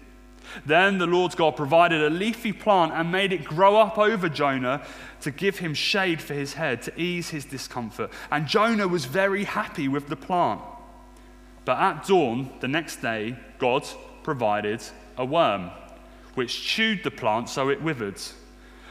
Then 0.64 0.98
the 0.98 1.06
Lord 1.06 1.36
God 1.36 1.56
provided 1.56 2.02
a 2.02 2.10
leafy 2.10 2.52
plant 2.52 2.92
and 2.92 3.10
made 3.10 3.32
it 3.32 3.44
grow 3.44 3.76
up 3.76 3.98
over 3.98 4.28
Jonah 4.28 4.82
to 5.22 5.30
give 5.30 5.58
him 5.58 5.74
shade 5.74 6.20
for 6.20 6.34
his 6.34 6.54
head, 6.54 6.82
to 6.82 7.00
ease 7.00 7.30
his 7.30 7.44
discomfort. 7.44 8.10
And 8.30 8.46
Jonah 8.46 8.86
was 8.86 9.04
very 9.06 9.44
happy 9.44 9.88
with 9.88 10.08
the 10.08 10.16
plant. 10.16 10.60
But 11.64 11.78
at 11.78 12.06
dawn 12.06 12.50
the 12.60 12.68
next 12.68 12.96
day, 12.96 13.36
God 13.58 13.84
provided 14.22 14.82
a 15.16 15.24
worm, 15.24 15.70
which 16.34 16.62
chewed 16.62 17.02
the 17.02 17.10
plant 17.10 17.48
so 17.48 17.68
it 17.68 17.82
withered. 17.82 18.20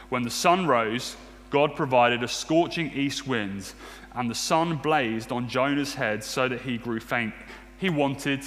When 0.09 0.23
the 0.23 0.29
sun 0.29 0.67
rose, 0.67 1.15
God 1.49 1.75
provided 1.75 2.23
a 2.23 2.27
scorching 2.27 2.91
east 2.93 3.27
wind, 3.27 3.73
and 4.13 4.29
the 4.29 4.35
sun 4.35 4.77
blazed 4.77 5.31
on 5.31 5.47
Jonah's 5.47 5.93
head 5.93 6.23
so 6.23 6.47
that 6.47 6.61
he 6.61 6.77
grew 6.77 6.99
faint. 6.99 7.33
He 7.77 7.89
wanted 7.89 8.41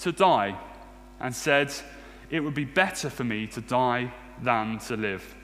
to 0.00 0.12
die 0.12 0.58
and 1.20 1.34
said, 1.34 1.72
It 2.30 2.40
would 2.40 2.54
be 2.54 2.64
better 2.64 3.08
for 3.08 3.24
me 3.24 3.46
to 3.48 3.60
die 3.60 4.12
than 4.42 4.78
to 4.80 4.96
live. 4.96 5.34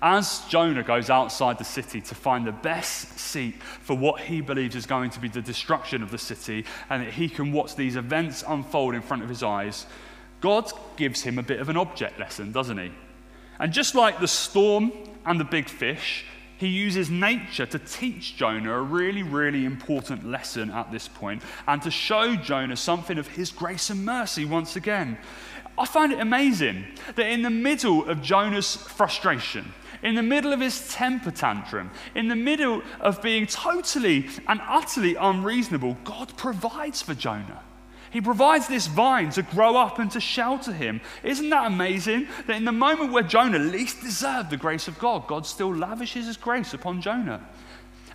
As 0.00 0.42
Jonah 0.48 0.84
goes 0.84 1.10
outside 1.10 1.58
the 1.58 1.64
city 1.64 2.00
to 2.02 2.14
find 2.14 2.46
the 2.46 2.52
best 2.52 3.18
seat 3.18 3.60
for 3.62 3.96
what 3.96 4.20
he 4.20 4.40
believes 4.40 4.76
is 4.76 4.86
going 4.86 5.10
to 5.10 5.20
be 5.20 5.28
the 5.28 5.42
destruction 5.42 6.02
of 6.02 6.10
the 6.10 6.18
city, 6.18 6.64
and 6.88 7.02
that 7.02 7.12
he 7.12 7.28
can 7.28 7.52
watch 7.52 7.74
these 7.74 7.96
events 7.96 8.44
unfold 8.46 8.94
in 8.94 9.02
front 9.02 9.22
of 9.22 9.28
his 9.28 9.42
eyes, 9.42 9.86
God 10.40 10.70
gives 10.96 11.22
him 11.22 11.38
a 11.38 11.42
bit 11.42 11.58
of 11.58 11.68
an 11.68 11.76
object 11.76 12.18
lesson, 12.20 12.52
doesn't 12.52 12.78
he? 12.78 12.92
And 13.58 13.72
just 13.72 13.96
like 13.96 14.20
the 14.20 14.28
storm 14.28 14.92
and 15.28 15.38
the 15.38 15.44
big 15.44 15.68
fish, 15.68 16.24
he 16.56 16.66
uses 16.66 17.08
nature 17.08 17.66
to 17.66 17.78
teach 17.78 18.36
Jonah 18.36 18.72
a 18.72 18.80
really, 18.80 19.22
really 19.22 19.64
important 19.64 20.28
lesson 20.28 20.70
at 20.70 20.90
this 20.90 21.06
point 21.06 21.42
and 21.68 21.80
to 21.82 21.90
show 21.90 22.34
Jonah 22.34 22.76
something 22.76 23.18
of 23.18 23.28
his 23.28 23.52
grace 23.52 23.90
and 23.90 24.04
mercy 24.04 24.44
once 24.44 24.74
again. 24.74 25.18
I 25.78 25.86
find 25.86 26.12
it 26.12 26.18
amazing 26.18 26.84
that 27.14 27.30
in 27.30 27.42
the 27.42 27.50
middle 27.50 28.08
of 28.08 28.22
Jonah's 28.22 28.74
frustration, 28.74 29.72
in 30.02 30.16
the 30.16 30.22
middle 30.22 30.52
of 30.52 30.60
his 30.60 30.88
temper 30.88 31.30
tantrum, 31.30 31.92
in 32.16 32.26
the 32.26 32.36
middle 32.36 32.82
of 33.00 33.22
being 33.22 33.46
totally 33.46 34.28
and 34.48 34.60
utterly 34.66 35.14
unreasonable, 35.14 35.96
God 36.02 36.36
provides 36.36 37.02
for 37.02 37.14
Jonah. 37.14 37.62
He 38.10 38.20
provides 38.20 38.68
this 38.68 38.86
vine 38.86 39.30
to 39.30 39.42
grow 39.42 39.76
up 39.76 39.98
and 39.98 40.10
to 40.12 40.20
shelter 40.20 40.72
him. 40.72 41.00
Isn't 41.22 41.50
that 41.50 41.66
amazing? 41.66 42.28
That 42.46 42.56
in 42.56 42.64
the 42.64 42.72
moment 42.72 43.12
where 43.12 43.22
Jonah 43.22 43.58
least 43.58 44.00
deserved 44.00 44.50
the 44.50 44.56
grace 44.56 44.88
of 44.88 44.98
God, 44.98 45.26
God 45.26 45.46
still 45.46 45.74
lavishes 45.74 46.26
his 46.26 46.36
grace 46.36 46.72
upon 46.72 47.02
Jonah. 47.02 47.46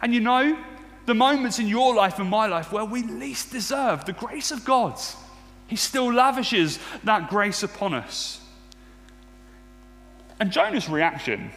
And 0.02 0.14
you 0.14 0.20
know, 0.20 0.58
the 1.06 1.14
moments 1.14 1.60
in 1.60 1.68
your 1.68 1.94
life 1.94 2.20
and 2.20 2.30
my 2.30 2.48
life 2.48 2.72
where 2.72 2.86
we 2.86 3.04
least 3.04 3.52
deserve 3.52 4.06
the 4.06 4.14
grace 4.14 4.52
of 4.52 4.64
God, 4.64 5.00
He 5.68 5.76
still 5.76 6.12
lavishes 6.12 6.80
that 7.04 7.30
grace 7.30 7.64
upon 7.64 7.94
us. 7.94 8.42
And 10.40 10.52
Jonah's 10.52 10.90
reaction 10.90 11.52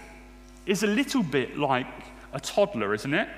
is 0.67 0.83
a 0.83 0.87
little 0.87 1.23
bit 1.23 1.57
like 1.57 1.87
a 2.33 2.41
toddler, 2.41 2.93
isn't 2.93 3.15
it? 3.15 3.29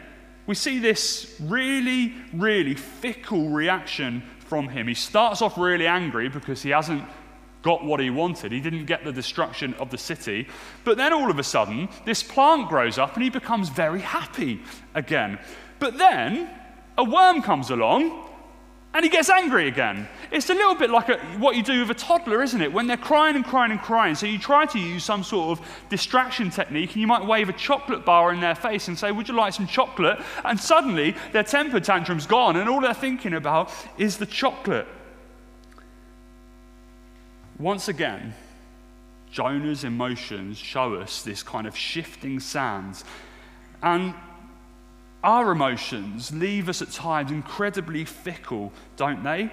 We 0.47 0.55
see 0.55 0.79
this 0.79 1.37
really, 1.41 2.15
really 2.33 2.75
fickle 2.75 3.51
reaction 3.51 4.23
from 4.49 4.69
him. 4.69 4.89
He 4.89 4.95
starts 4.95 5.43
off 5.43 5.59
really 5.59 5.87
angry 5.87 6.29
because 6.29 6.63
he 6.63 6.71
hasn't 6.71 7.05
got 7.63 7.85
what 7.85 8.01
he 8.01 8.11
wanted. 8.11 8.53
He 8.53 8.61
didn't 8.61 8.87
get 8.87 9.05
the 9.05 9.13
destruction 9.13 9.75
of 9.75 9.91
the 9.91 9.99
city. 9.99 10.49
But 10.85 10.97
then 10.97 11.13
all 11.13 11.31
of 11.31 11.39
a 11.39 11.43
sudden, 11.43 11.89
this 12.05 12.23
plant 12.23 12.69
grows 12.69 12.99
up 12.99 13.15
and 13.15 13.23
he 13.23 13.31
becomes 13.31 13.69
very 13.69 14.01
happy 14.01 14.61
again. 14.95 15.39
But 15.79 15.99
then 15.99 16.49
a 16.97 17.05
worm 17.05 17.43
comes 17.43 17.71
along 17.71 18.28
and 18.95 19.05
he 19.05 19.11
gets 19.11 19.29
angry 19.29 19.69
again. 19.69 20.09
It's 20.31 20.49
a 20.49 20.55
little 20.55 20.75
bit 20.75 20.91
like 20.91 21.09
a, 21.09 21.19
what 21.39 21.57
you 21.57 21.63
do 21.63 21.81
with 21.81 21.91
a 21.91 21.95
toddler, 21.95 22.43
isn't 22.43 22.61
it? 22.61 22.73
When 22.73 22.87
they're 22.87 22.97
crying 22.97 23.37
and 23.37 23.45
crying 23.45 23.71
and 23.71 23.81
crying. 23.81 24.15
So 24.15 24.27
you 24.27 24.39
try 24.39 24.65
to 24.67 24.79
use 24.79 25.05
some 25.05 25.23
sort 25.23 25.59
of 25.59 25.67
distraction 25.91 26.51
technique, 26.51 26.93
and 26.93 27.01
you 27.01 27.07
might 27.07 27.25
wave 27.25 27.49
a 27.49 27.53
chocolate 27.53 28.05
bar 28.05 28.33
in 28.33 28.41
their 28.41 28.55
face 28.55 28.89
and 28.89 28.99
say, 28.99 29.13
Would 29.13 29.29
you 29.29 29.35
like 29.35 29.53
some 29.53 29.67
chocolate? 29.67 30.19
And 30.45 30.59
suddenly 30.59 31.15
their 31.33 31.43
temper 31.43 31.81
tantrum's 31.81 32.27
gone, 32.27 32.57
and 32.57 32.69
all 32.69 32.81
they're 32.81 32.95
thinking 32.95 33.35
about 33.35 33.71
is 33.99 34.17
the 34.17 34.27
chocolate. 34.27 34.87
Once 37.59 37.89
again, 37.89 38.35
Jonah's 39.31 39.85
emotions 39.85 40.57
show 40.57 40.95
us 40.95 41.23
this 41.23 41.43
kind 41.43 41.67
of 41.67 41.77
shifting 41.77 42.41
sands. 42.41 43.05
And 43.83 44.15
our 45.25 45.51
emotions 45.51 46.33
leave 46.33 46.69
us 46.69 46.81
at 46.81 46.91
times 46.91 47.31
incredibly 47.31 48.05
fickle, 48.05 48.73
don't 48.97 49.23
they? 49.23 49.51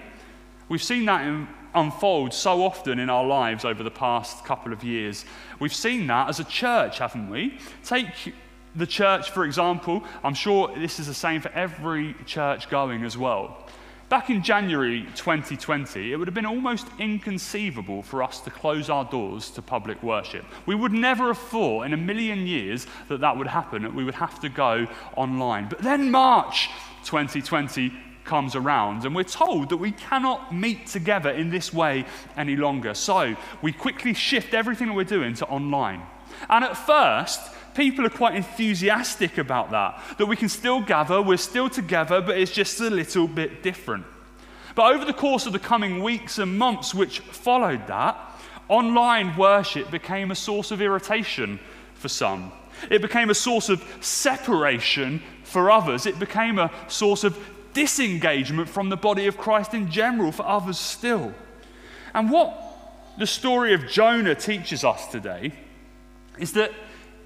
We've 0.68 0.82
seen 0.82 1.04
that 1.06 1.26
in, 1.26 1.48
unfold 1.74 2.32
so 2.32 2.62
often 2.62 2.98
in 2.98 3.10
our 3.10 3.24
lives 3.24 3.64
over 3.64 3.82
the 3.82 3.90
past 3.90 4.44
couple 4.44 4.72
of 4.72 4.82
years. 4.82 5.24
We've 5.60 5.74
seen 5.74 6.06
that 6.06 6.28
as 6.28 6.40
a 6.40 6.44
church, 6.44 6.98
haven't 6.98 7.30
we? 7.30 7.58
Take 7.84 8.34
the 8.74 8.86
church, 8.86 9.30
for 9.30 9.44
example. 9.44 10.02
I'm 10.24 10.34
sure 10.34 10.74
this 10.76 10.98
is 10.98 11.06
the 11.06 11.14
same 11.14 11.40
for 11.40 11.50
every 11.50 12.14
church 12.26 12.68
going 12.70 13.04
as 13.04 13.16
well. 13.16 13.66
Back 14.08 14.30
in 14.30 14.40
January 14.40 15.02
2020, 15.16 16.12
it 16.12 16.16
would 16.16 16.28
have 16.28 16.34
been 16.34 16.46
almost 16.46 16.86
inconceivable 17.00 18.02
for 18.02 18.22
us 18.22 18.38
to 18.42 18.50
close 18.50 18.88
our 18.88 19.04
doors 19.04 19.50
to 19.50 19.62
public 19.62 20.00
worship. 20.00 20.44
We 20.64 20.76
would 20.76 20.92
never 20.92 21.26
have 21.26 21.38
thought 21.38 21.86
in 21.86 21.92
a 21.92 21.96
million 21.96 22.46
years 22.46 22.86
that 23.08 23.20
that 23.20 23.36
would 23.36 23.48
happen, 23.48 23.82
that 23.82 23.92
we 23.92 24.04
would 24.04 24.14
have 24.14 24.38
to 24.42 24.48
go 24.48 24.86
online. 25.16 25.68
But 25.68 25.80
then 25.80 26.12
March 26.12 26.70
2020 27.02 27.92
comes 28.24 28.54
around, 28.54 29.04
and 29.04 29.12
we're 29.12 29.24
told 29.24 29.70
that 29.70 29.78
we 29.78 29.90
cannot 29.90 30.54
meet 30.54 30.86
together 30.86 31.30
in 31.30 31.50
this 31.50 31.74
way 31.74 32.04
any 32.36 32.54
longer. 32.54 32.94
So 32.94 33.34
we 33.60 33.72
quickly 33.72 34.14
shift 34.14 34.54
everything 34.54 34.86
that 34.86 34.94
we're 34.94 35.02
doing 35.02 35.34
to 35.34 35.46
online. 35.46 36.02
And 36.48 36.64
at 36.64 36.76
first, 36.76 37.40
people 37.76 38.06
are 38.06 38.10
quite 38.10 38.34
enthusiastic 38.34 39.38
about 39.38 39.70
that, 39.70 40.00
that 40.18 40.26
we 40.26 40.36
can 40.36 40.48
still 40.48 40.80
gather, 40.80 41.20
we're 41.20 41.36
still 41.36 41.68
together, 41.68 42.20
but 42.20 42.38
it's 42.38 42.50
just 42.50 42.80
a 42.80 42.90
little 42.90 43.28
bit 43.28 43.62
different. 43.62 44.04
But 44.74 44.94
over 44.94 45.04
the 45.04 45.12
course 45.12 45.46
of 45.46 45.52
the 45.52 45.58
coming 45.58 46.02
weeks 46.02 46.38
and 46.38 46.58
months 46.58 46.94
which 46.94 47.20
followed 47.20 47.86
that, 47.86 48.18
online 48.68 49.36
worship 49.36 49.90
became 49.90 50.30
a 50.30 50.34
source 50.34 50.70
of 50.70 50.82
irritation 50.82 51.60
for 51.94 52.08
some. 52.08 52.50
It 52.90 53.00
became 53.00 53.30
a 53.30 53.34
source 53.34 53.68
of 53.68 53.82
separation 54.00 55.22
for 55.44 55.70
others. 55.70 56.06
It 56.06 56.18
became 56.18 56.58
a 56.58 56.70
source 56.88 57.24
of 57.24 57.38
disengagement 57.72 58.68
from 58.68 58.88
the 58.88 58.96
body 58.96 59.26
of 59.26 59.36
Christ 59.36 59.74
in 59.74 59.90
general 59.90 60.32
for 60.32 60.46
others 60.46 60.78
still. 60.78 61.32
And 62.14 62.30
what 62.30 62.62
the 63.18 63.26
story 63.26 63.74
of 63.74 63.86
Jonah 63.86 64.34
teaches 64.34 64.84
us 64.84 65.06
today 65.08 65.52
is 66.38 66.52
that 66.52 66.72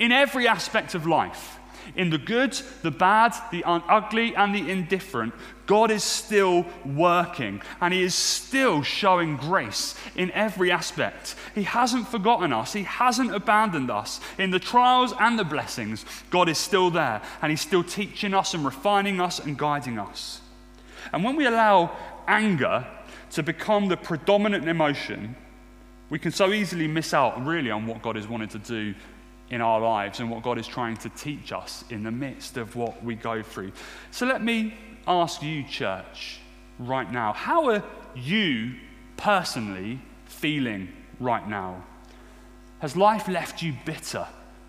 in 0.01 0.11
every 0.11 0.49
aspect 0.49 0.95
of 0.95 1.07
life, 1.07 1.61
in 1.95 2.11
the 2.11 2.19
good, 2.19 2.53
the 2.83 2.91
bad, 2.91 3.35
the 3.51 3.63
ugly, 3.65 4.35
and 4.35 4.55
the 4.55 4.71
indifferent, 4.71 5.35
God 5.67 5.91
is 5.91 6.03
still 6.03 6.67
working 6.85 7.61
and 7.81 7.93
He 7.93 8.03
is 8.03 8.15
still 8.15 8.83
showing 8.83 9.37
grace 9.37 9.95
in 10.17 10.31
every 10.33 10.71
aspect. 10.71 11.37
He 11.55 11.65
hasn't 11.65 12.09
forgotten 12.09 12.53
us, 12.53 12.73
He 12.73 12.85
hasn't 12.85 13.35
abandoned 13.35 13.91
us. 13.91 14.21
In 14.39 14.51
the 14.51 14.59
trials 14.59 15.13
and 15.21 15.39
the 15.39 15.45
blessings, 15.45 16.05
God 16.31 16.49
is 16.49 16.59
still 16.59 16.91
there 16.91 17.21
and 17.43 17.51
He's 17.51 17.61
still 17.61 17.85
teaching 17.85 18.35
us 18.35 18.55
and 18.55 18.65
refining 18.65 19.21
us 19.21 19.39
and 19.39 19.59
guiding 19.59 19.99
us. 19.99 20.41
And 21.13 21.25
when 21.25 21.37
we 21.37 21.47
allow 21.47 21.97
anger 22.27 22.87
to 23.33 23.43
become 23.43 23.89
the 23.89 23.97
predominant 23.97 24.69
emotion, 24.69 25.37
we 26.09 26.19
can 26.19 26.33
so 26.33 26.53
easily 26.53 26.89
miss 26.89 27.13
out 27.15 27.45
really 27.45 27.71
on 27.71 27.87
what 27.87 28.03
God 28.03 28.17
is 28.17 28.27
wanting 28.27 28.49
to 28.49 28.59
do 28.59 28.95
in 29.51 29.61
our 29.61 29.81
lives 29.81 30.21
and 30.21 30.31
what 30.31 30.43
God 30.43 30.59
is 30.59 30.67
trying 30.67 30.97
to 30.99 31.09
teach 31.11 31.53
us 31.53 31.85
in 31.91 32.03
the 32.05 32.11
midst 32.11 32.57
of 32.57 32.77
what 32.77 33.03
we 33.05 33.15
go 33.15 33.43
through. 33.43 33.73
So 34.11 34.27
let 34.27 34.43
me 34.43 34.75
ask 35.07 35.43
you, 35.43 35.65
church, 35.65 36.41
right 36.79 37.11
now 37.11 37.33
how 37.33 37.69
are 37.71 37.83
you 38.15 38.75
personally 39.17 40.01
feeling 40.27 40.89
right 41.19 41.47
now? 41.49 41.85
Has 42.79 42.97
life 42.97 43.29
left 43.29 43.61
you 43.61 43.75
bitter, 43.85 44.27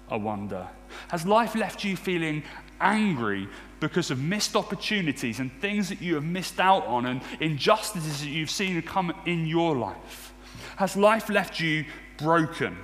I 0.10 0.18
wonder? 0.18 0.68
Has 1.10 1.26
life 1.26 1.56
left 1.56 1.84
you 1.84 1.96
feeling 1.96 2.44
angry 2.82 3.48
because 3.80 4.12
of 4.12 4.20
missed 4.20 4.56
opportunities 4.56 5.40
and 5.40 5.52
things 5.62 5.90
that 5.90 6.02
you 6.02 6.16
have 6.16 6.26
missed 6.26 6.60
out 6.60 6.86
on 6.88 7.06
and 7.06 7.22
injustices 7.40 8.22
that 8.22 8.28
you've 8.28 8.50
seen 8.50 8.82
come 8.82 9.14
in 9.26 9.46
your 9.46 9.78
life? 9.78 10.34
Has 10.76 10.98
life 10.98 11.30
left 11.30 11.60
you 11.60 11.86
broken? 12.18 12.78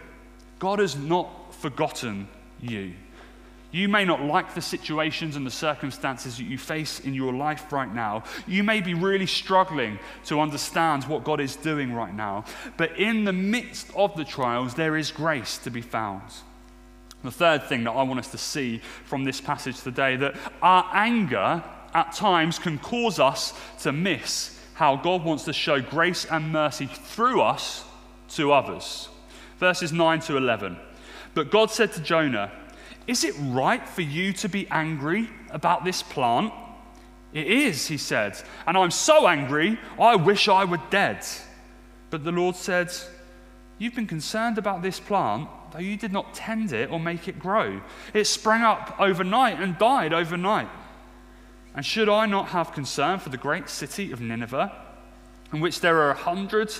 God 0.59 0.79
has 0.79 0.95
not 0.95 1.29
forgotten 1.59 2.27
you. 2.61 2.93
You 3.71 3.89
may 3.89 4.05
not 4.05 4.21
like 4.21 4.55
the 4.55 4.61
situations 4.61 5.35
and 5.35 5.45
the 5.45 5.51
circumstances 5.51 6.37
that 6.37 6.45
you 6.45 6.57
face 6.57 7.01
in 7.01 7.13
your 7.13 7.33
life 7.33 7.71
right 7.71 7.93
now. 7.93 8.23
You 8.47 8.63
may 8.63 8.79
be 8.79 8.93
really 8.93 9.25
struggling 9.25 9.99
to 10.25 10.39
understand 10.39 11.03
what 11.03 11.25
God 11.25 11.41
is 11.41 11.57
doing 11.57 11.91
right 11.93 12.13
now. 12.13 12.45
But 12.77 12.97
in 12.97 13.25
the 13.25 13.33
midst 13.33 13.91
of 13.95 14.15
the 14.15 14.23
trials, 14.23 14.73
there 14.73 14.95
is 14.95 15.11
grace 15.11 15.57
to 15.59 15.69
be 15.69 15.81
found. 15.81 16.23
The 17.23 17.31
third 17.31 17.63
thing 17.63 17.83
that 17.83 17.91
I 17.91 18.03
want 18.03 18.19
us 18.19 18.31
to 18.31 18.37
see 18.37 18.81
from 19.03 19.25
this 19.25 19.41
passage 19.41 19.81
today 19.81 20.15
that 20.15 20.35
our 20.61 20.89
anger 20.93 21.61
at 21.93 22.13
times 22.13 22.59
can 22.59 22.77
cause 22.77 23.19
us 23.19 23.53
to 23.81 23.91
miss 23.91 24.57
how 24.75 24.95
God 24.95 25.25
wants 25.25 25.43
to 25.45 25.53
show 25.53 25.81
grace 25.81 26.25
and 26.25 26.51
mercy 26.51 26.85
through 26.85 27.41
us 27.41 27.83
to 28.29 28.53
others. 28.53 29.09
Verses 29.59 29.91
9 29.91 30.19
to 30.21 30.37
11. 30.37 30.77
But 31.37 31.51
God 31.51 31.69
said 31.69 31.91
to 31.91 32.01
Jonah, 32.01 32.51
Is 33.05 33.23
it 33.23 33.35
right 33.39 33.87
for 33.87 34.01
you 34.01 34.33
to 34.33 34.49
be 34.49 34.67
angry 34.71 35.29
about 35.51 35.85
this 35.85 36.01
plant? 36.01 36.51
It 37.31 37.45
is, 37.45 37.85
he 37.85 37.97
said, 37.97 38.41
and 38.65 38.75
I'm 38.75 38.89
so 38.89 39.27
angry, 39.27 39.77
I 39.99 40.15
wish 40.15 40.47
I 40.47 40.65
were 40.65 40.81
dead. 40.89 41.23
But 42.09 42.23
the 42.23 42.31
Lord 42.31 42.55
said, 42.55 42.91
You've 43.77 43.93
been 43.93 44.07
concerned 44.07 44.57
about 44.57 44.81
this 44.81 44.99
plant, 44.99 45.47
though 45.71 45.77
you 45.77 45.95
did 45.95 46.11
not 46.11 46.33
tend 46.33 46.73
it 46.73 46.89
or 46.89 46.99
make 46.99 47.27
it 47.27 47.37
grow. 47.37 47.81
It 48.15 48.25
sprang 48.25 48.63
up 48.63 48.95
overnight 48.99 49.61
and 49.61 49.77
died 49.77 50.13
overnight. 50.13 50.69
And 51.75 51.85
should 51.85 52.09
I 52.09 52.25
not 52.25 52.47
have 52.47 52.73
concern 52.73 53.19
for 53.19 53.29
the 53.29 53.37
great 53.37 53.69
city 53.69 54.11
of 54.11 54.21
Nineveh, 54.21 54.75
in 55.53 55.59
which 55.59 55.81
there 55.81 55.97
are 55.97 56.09
a 56.09 56.17
hundred 56.17 56.73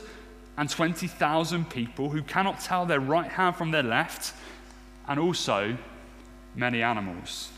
and 0.57 0.69
twenty 0.69 1.07
thousand 1.07 1.69
people 1.69 2.09
who 2.09 2.21
cannot 2.21 2.59
tell 2.59 2.85
their 2.85 2.99
right 2.99 3.31
hand 3.31 3.55
from 3.55 3.71
their 3.71 3.83
left? 3.83 4.33
and 5.07 5.19
also 5.19 5.77
many 6.55 6.81
animals. 6.81 7.49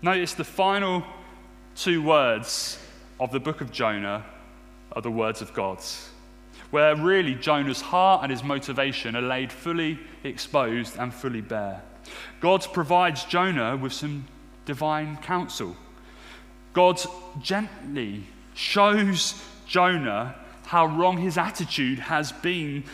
Notice 0.00 0.34
the 0.34 0.44
final 0.44 1.04
two 1.76 2.02
words 2.02 2.78
of 3.20 3.30
the 3.30 3.40
book 3.40 3.60
of 3.60 3.70
Jonah 3.70 4.24
are 4.92 5.02
the 5.02 5.10
words 5.10 5.42
of 5.42 5.52
God, 5.52 5.78
where 6.70 6.96
really 6.96 7.34
Jonah's 7.34 7.80
heart 7.80 8.22
and 8.22 8.30
his 8.30 8.42
motivation 8.42 9.16
are 9.16 9.22
laid 9.22 9.52
fully 9.52 9.98
exposed 10.24 10.96
and 10.96 11.12
fully 11.12 11.40
bare. 11.40 11.82
God 12.40 12.66
provides 12.72 13.24
Jonah 13.24 13.76
with 13.76 13.92
some 13.92 14.26
divine 14.64 15.16
counsel. 15.18 15.76
God 16.72 17.00
gently 17.40 18.24
shows 18.54 19.42
Jonah 19.66 20.34
how 20.68 20.84
wrong 20.84 21.16
his 21.16 21.38
attitude 21.38 21.98
has 21.98 22.30
been 22.30 22.84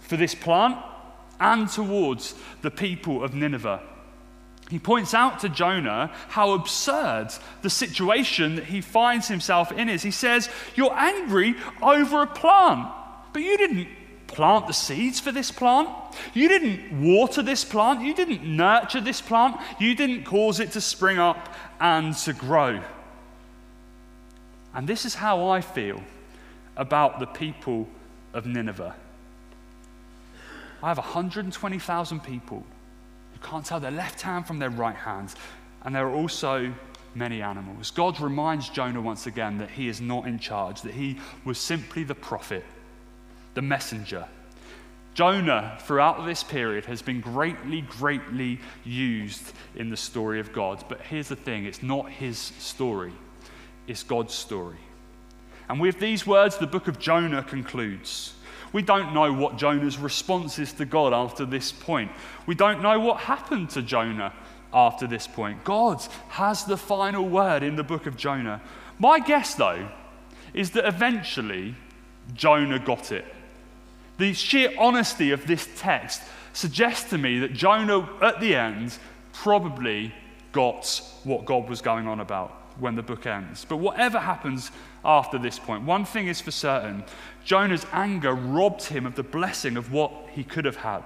for 0.00 0.16
this 0.16 0.34
plant 0.34 0.76
and 1.38 1.68
towards 1.68 2.34
the 2.62 2.70
people 2.70 3.22
of 3.22 3.32
Nineveh. 3.32 3.80
He 4.70 4.80
points 4.80 5.14
out 5.14 5.38
to 5.40 5.48
Jonah 5.48 6.10
how 6.28 6.50
absurd 6.52 7.28
the 7.62 7.70
situation 7.70 8.56
that 8.56 8.64
he 8.64 8.80
finds 8.80 9.28
himself 9.28 9.70
in 9.70 9.88
is. 9.88 10.02
He 10.02 10.10
says, 10.10 10.48
You're 10.74 10.94
angry 10.94 11.54
over 11.80 12.22
a 12.22 12.26
plant, 12.26 12.88
but 13.32 13.42
you 13.42 13.56
didn't 13.56 13.86
plant 14.26 14.66
the 14.66 14.72
seeds 14.72 15.20
for 15.20 15.30
this 15.30 15.52
plant. 15.52 15.90
You 16.34 16.48
didn't 16.48 17.04
water 17.04 17.42
this 17.42 17.64
plant. 17.64 18.00
You 18.00 18.14
didn't 18.14 18.42
nurture 18.44 19.00
this 19.00 19.20
plant. 19.20 19.60
You 19.78 19.94
didn't 19.94 20.24
cause 20.24 20.58
it 20.58 20.72
to 20.72 20.80
spring 20.80 21.18
up 21.20 21.54
and 21.78 22.16
to 22.16 22.32
grow. 22.32 22.82
And 24.74 24.88
this 24.88 25.04
is 25.04 25.14
how 25.14 25.46
I 25.48 25.60
feel 25.60 26.02
about 26.76 27.20
the 27.20 27.26
people 27.26 27.88
of 28.32 28.46
Nineveh. 28.46 28.94
I 30.82 30.88
have 30.88 30.98
120,000 30.98 32.20
people 32.20 32.64
who 33.32 33.46
can't 33.46 33.64
tell 33.64 33.78
their 33.78 33.90
left 33.90 34.22
hand 34.22 34.46
from 34.46 34.58
their 34.58 34.70
right 34.70 34.96
hand, 34.96 35.34
and 35.82 35.94
there 35.94 36.06
are 36.06 36.14
also 36.14 36.74
many 37.14 37.42
animals. 37.42 37.90
God 37.90 38.20
reminds 38.20 38.68
Jonah 38.68 39.00
once 39.00 39.26
again 39.26 39.58
that 39.58 39.70
he 39.70 39.88
is 39.88 40.00
not 40.00 40.26
in 40.26 40.38
charge, 40.38 40.82
that 40.82 40.94
he 40.94 41.18
was 41.44 41.58
simply 41.58 42.04
the 42.04 42.14
prophet, 42.14 42.64
the 43.54 43.62
messenger. 43.62 44.26
Jonah, 45.14 45.76
throughout 45.82 46.24
this 46.24 46.42
period, 46.42 46.86
has 46.86 47.02
been 47.02 47.20
greatly, 47.20 47.82
greatly 47.82 48.58
used 48.82 49.52
in 49.76 49.90
the 49.90 49.96
story 49.96 50.40
of 50.40 50.52
God. 50.52 50.84
But 50.88 51.02
here's 51.02 51.28
the 51.28 51.36
thing 51.36 51.66
it's 51.66 51.82
not 51.82 52.10
his 52.10 52.38
story, 52.38 53.12
it's 53.86 54.02
God's 54.02 54.34
story. 54.34 54.78
And 55.72 55.80
with 55.80 56.00
these 56.00 56.26
words, 56.26 56.58
the 56.58 56.66
book 56.66 56.86
of 56.86 56.98
Jonah 56.98 57.42
concludes. 57.42 58.34
We 58.74 58.82
don't 58.82 59.14
know 59.14 59.32
what 59.32 59.56
Jonah's 59.56 59.96
response 59.96 60.58
is 60.58 60.74
to 60.74 60.84
God 60.84 61.14
after 61.14 61.46
this 61.46 61.72
point. 61.72 62.10
We 62.44 62.54
don't 62.54 62.82
know 62.82 63.00
what 63.00 63.20
happened 63.20 63.70
to 63.70 63.80
Jonah 63.80 64.34
after 64.74 65.06
this 65.06 65.26
point. 65.26 65.64
God 65.64 66.06
has 66.28 66.66
the 66.66 66.76
final 66.76 67.26
word 67.26 67.62
in 67.62 67.76
the 67.76 67.82
book 67.82 68.04
of 68.04 68.18
Jonah. 68.18 68.60
My 68.98 69.18
guess, 69.18 69.54
though, 69.54 69.88
is 70.52 70.72
that 70.72 70.86
eventually 70.86 71.74
Jonah 72.34 72.78
got 72.78 73.10
it. 73.10 73.24
The 74.18 74.34
sheer 74.34 74.74
honesty 74.78 75.30
of 75.30 75.46
this 75.46 75.66
text 75.78 76.20
suggests 76.52 77.08
to 77.08 77.16
me 77.16 77.38
that 77.38 77.54
Jonah, 77.54 78.06
at 78.20 78.42
the 78.42 78.56
end, 78.56 78.98
probably 79.32 80.12
got 80.52 81.00
what 81.24 81.46
God 81.46 81.66
was 81.66 81.80
going 81.80 82.06
on 82.06 82.20
about 82.20 82.61
when 82.78 82.94
the 82.94 83.02
book 83.02 83.26
ends. 83.26 83.64
But 83.64 83.76
whatever 83.76 84.18
happens 84.18 84.70
after 85.04 85.38
this 85.38 85.58
point, 85.58 85.84
one 85.84 86.04
thing 86.04 86.28
is 86.28 86.40
for 86.40 86.50
certain 86.50 87.04
Jonah's 87.44 87.86
anger 87.92 88.34
robbed 88.34 88.84
him 88.84 89.06
of 89.06 89.14
the 89.14 89.22
blessing 89.22 89.76
of 89.76 89.92
what 89.92 90.12
he 90.32 90.44
could 90.44 90.64
have 90.64 90.76
had. 90.76 91.04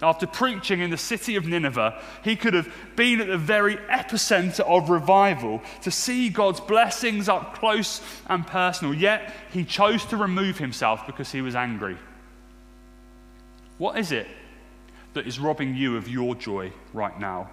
After 0.00 0.28
preaching 0.28 0.80
in 0.80 0.90
the 0.90 0.96
city 0.96 1.34
of 1.34 1.44
Nineveh, 1.44 2.00
he 2.22 2.36
could 2.36 2.54
have 2.54 2.72
been 2.94 3.20
at 3.20 3.26
the 3.26 3.36
very 3.36 3.76
epicenter 3.76 4.60
of 4.60 4.90
revival 4.90 5.60
to 5.82 5.90
see 5.90 6.28
God's 6.28 6.60
blessings 6.60 7.28
up 7.28 7.56
close 7.56 8.00
and 8.26 8.46
personal. 8.46 8.94
Yet 8.94 9.34
he 9.52 9.64
chose 9.64 10.04
to 10.06 10.16
remove 10.16 10.58
himself 10.58 11.04
because 11.06 11.32
he 11.32 11.42
was 11.42 11.56
angry. 11.56 11.98
What 13.78 13.98
is 13.98 14.12
it 14.12 14.28
that 15.14 15.26
is 15.26 15.40
robbing 15.40 15.74
you 15.74 15.96
of 15.96 16.08
your 16.08 16.36
joy 16.36 16.72
right 16.92 17.18
now? 17.18 17.50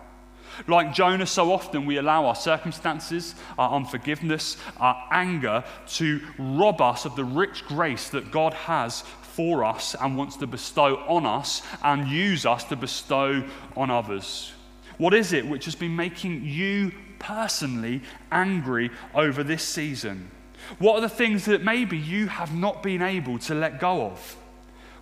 Like 0.67 0.93
Jonah, 0.93 1.25
so 1.25 1.51
often 1.51 1.86
we 1.86 1.97
allow 1.97 2.25
our 2.25 2.36
circumstances, 2.36 3.36
our 3.58 3.71
unforgiveness, 3.71 4.58
our 4.77 5.01
anger 5.12 5.63
to 5.88 6.21
rob 6.38 6.81
us 6.81 7.05
of 7.05 7.15
the 7.15 7.25
rich 7.25 7.65
grace 7.65 8.10
that 8.10 8.31
God 8.31 8.53
has 8.53 9.01
for 9.36 9.65
us 9.65 9.95
and 9.99 10.17
wants 10.17 10.38
to 10.38 10.47
bestow 10.47 10.97
on 11.08 11.25
us 11.25 11.62
and 11.84 12.08
use 12.08 12.45
us 12.45 12.63
to 12.65 12.75
bestow 12.75 13.43
on 13.75 13.91
others. 13.91 14.53
What 14.97 15.13
is 15.13 15.34
it 15.34 15.45
which 15.45 15.65
has 15.65 15.75
been 15.75 15.95
making 15.95 16.45
you 16.45 16.93
personally 17.19 18.01
angry 18.31 18.91
over 19.13 19.43
this 19.43 19.63
season? 19.63 20.31
What 20.79 20.95
are 20.95 21.01
the 21.01 21.10
things 21.10 21.45
that 21.45 21.63
maybe 21.63 21.97
you 21.97 22.27
have 22.27 22.55
not 22.55 22.81
been 22.81 23.01
able 23.01 23.38
to 23.39 23.53
let 23.53 23.79
go 23.79 24.05
of? 24.05 24.38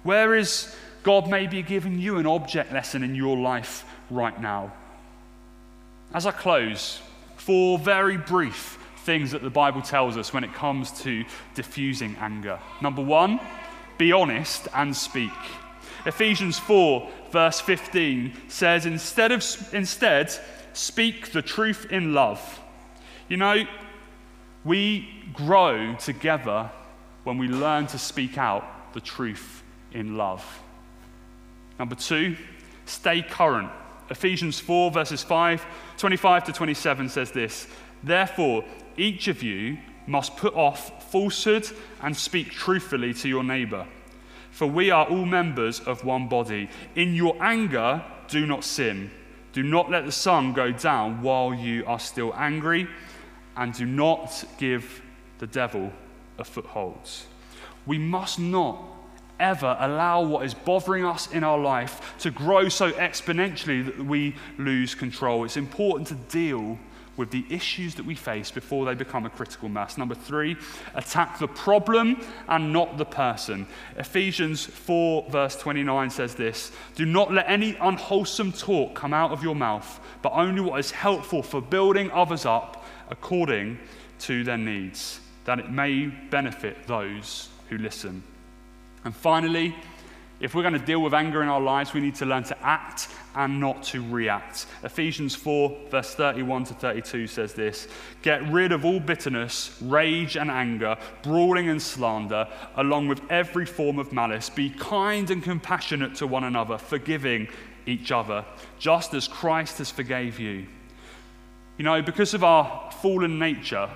Where 0.01 0.35
is 0.35 0.75
God 1.03 1.29
maybe 1.29 1.61
giving 1.61 1.99
you 1.99 2.17
an 2.17 2.25
object 2.25 2.73
lesson 2.73 3.03
in 3.03 3.15
your 3.15 3.37
life 3.37 3.85
right 4.09 4.39
now? 4.41 4.73
As 6.13 6.25
I 6.25 6.31
close, 6.31 7.01
four 7.37 7.79
very 7.79 8.17
brief 8.17 8.77
things 8.97 9.31
that 9.31 9.41
the 9.41 9.49
Bible 9.49 9.81
tells 9.81 10.15
us 10.15 10.33
when 10.33 10.43
it 10.43 10.53
comes 10.53 10.91
to 11.01 11.25
diffusing 11.55 12.15
anger. 12.17 12.59
Number 12.81 13.01
one, 13.01 13.39
be 13.97 14.11
honest 14.11 14.67
and 14.73 14.95
speak. 14.95 15.31
Ephesians 16.05 16.59
4, 16.59 17.09
verse 17.31 17.59
15 17.59 18.33
says, 18.47 18.85
instead, 18.85 19.31
of, 19.31 19.43
instead, 19.73 20.31
speak 20.73 21.31
the 21.31 21.41
truth 21.41 21.87
in 21.91 22.13
love. 22.13 22.59
You 23.27 23.37
know, 23.37 23.65
we 24.63 25.09
grow 25.33 25.95
together 25.95 26.69
when 27.23 27.37
we 27.37 27.47
learn 27.47 27.87
to 27.87 27.97
speak 27.97 28.37
out 28.37 28.93
the 28.93 29.01
truth 29.01 29.63
in 29.91 30.17
love. 30.17 30.45
Number 31.79 31.95
two, 31.95 32.37
stay 32.85 33.21
current. 33.21 33.71
Ephesians 34.13 34.59
4, 34.59 34.91
verses 34.91 35.23
5, 35.23 35.65
25 35.97 36.43
to 36.43 36.53
27 36.53 37.09
says 37.09 37.31
this 37.31 37.67
Therefore, 38.03 38.63
each 38.95 39.27
of 39.27 39.41
you 39.41 39.79
must 40.05 40.37
put 40.37 40.53
off 40.53 41.11
falsehood 41.11 41.67
and 41.99 42.15
speak 42.15 42.51
truthfully 42.51 43.15
to 43.15 43.27
your 43.27 43.43
neighbor. 43.43 43.87
For 44.51 44.67
we 44.67 44.91
are 44.91 45.07
all 45.07 45.25
members 45.25 45.79
of 45.79 46.05
one 46.05 46.27
body. 46.27 46.69
In 46.93 47.15
your 47.15 47.35
anger, 47.41 48.05
do 48.27 48.45
not 48.45 48.63
sin. 48.63 49.09
Do 49.51 49.63
not 49.63 49.89
let 49.89 50.05
the 50.05 50.11
sun 50.11 50.53
go 50.53 50.71
down 50.71 51.23
while 51.23 51.51
you 51.51 51.83
are 51.87 51.99
still 51.99 52.35
angry, 52.35 52.87
and 53.57 53.73
do 53.73 53.87
not 53.87 54.43
give 54.59 55.01
the 55.39 55.47
devil 55.47 55.91
a 56.37 56.43
foothold. 56.43 57.09
We 57.87 57.97
must 57.97 58.37
not 58.37 58.79
ever 59.39 59.75
allow 59.79 60.21
what 60.21 60.45
is 60.45 60.53
bothering 60.53 61.05
us 61.05 61.31
in 61.31 61.43
our 61.43 61.57
life 61.57 62.15
to 62.19 62.31
grow 62.31 62.69
so 62.69 62.91
exponentially 62.93 63.85
that 63.85 63.97
we 64.05 64.35
lose 64.57 64.95
control. 64.95 65.43
It's 65.43 65.57
important 65.57 66.07
to 66.09 66.15
deal 66.15 66.77
with 67.15 67.29
the 67.31 67.45
issues 67.49 67.95
that 67.95 68.05
we 68.05 68.15
face 68.15 68.49
before 68.49 68.85
they 68.85 68.95
become 68.95 69.25
a 69.25 69.29
critical 69.29 69.69
mass. 69.69 69.97
Number 69.97 70.15
three, 70.15 70.57
attack 70.95 71.37
the 71.39 71.47
problem 71.47 72.25
and 72.47 72.73
not 72.73 72.97
the 72.97 73.05
person. 73.05 73.67
Ephesians 73.97 74.65
4, 74.65 75.29
verse 75.29 75.55
29 75.55 76.09
says 76.09 76.35
this 76.35 76.71
Do 76.95 77.05
not 77.05 77.31
let 77.31 77.47
any 77.47 77.75
unwholesome 77.79 78.51
talk 78.51 78.95
come 78.95 79.13
out 79.13 79.31
of 79.31 79.43
your 79.43 79.55
mouth, 79.55 79.99
but 80.21 80.33
only 80.33 80.61
what 80.61 80.79
is 80.79 80.91
helpful 80.91 81.43
for 81.43 81.61
building 81.61 82.09
others 82.11 82.45
up 82.45 82.83
according 83.09 83.79
to 84.19 84.43
their 84.43 84.57
needs, 84.57 85.19
that 85.45 85.59
it 85.59 85.69
may 85.69 86.05
benefit 86.05 86.87
those 86.87 87.49
who 87.69 87.77
listen. 87.77 88.23
And 89.05 89.15
finally, 89.15 89.75
if 90.43 90.53
we're 90.53 90.61
going 90.61 90.73
to 90.73 90.85
deal 90.85 91.01
with 91.01 91.13
anger 91.13 91.41
in 91.41 91.47
our 91.47 91.61
lives, 91.61 91.93
we 91.93 92.01
need 92.01 92.15
to 92.15 92.25
learn 92.25 92.43
to 92.43 92.65
act 92.65 93.07
and 93.33 93.61
not 93.61 93.81
to 93.83 94.03
react. 94.11 94.65
Ephesians 94.83 95.33
4, 95.35 95.77
verse 95.89 96.15
31 96.15 96.65
to 96.65 96.73
32 96.73 97.27
says 97.27 97.53
this 97.53 97.87
Get 98.21 98.43
rid 98.49 98.73
of 98.73 98.83
all 98.83 98.99
bitterness, 98.99 99.77
rage 99.81 100.35
and 100.35 100.51
anger, 100.51 100.97
brawling 101.21 101.69
and 101.69 101.81
slander, 101.81 102.47
along 102.75 103.07
with 103.07 103.21
every 103.29 103.65
form 103.65 103.99
of 103.99 104.11
malice. 104.11 104.49
Be 104.49 104.69
kind 104.69 105.29
and 105.31 105.41
compassionate 105.41 106.15
to 106.15 106.27
one 106.27 106.43
another, 106.43 106.77
forgiving 106.77 107.47
each 107.85 108.11
other, 108.11 108.43
just 108.79 109.13
as 109.13 109.29
Christ 109.29 109.77
has 109.77 109.91
forgave 109.91 110.39
you. 110.41 110.65
You 111.77 111.85
know, 111.85 112.01
because 112.01 112.33
of 112.33 112.43
our 112.43 112.91
fallen 113.01 113.39
nature, 113.39 113.89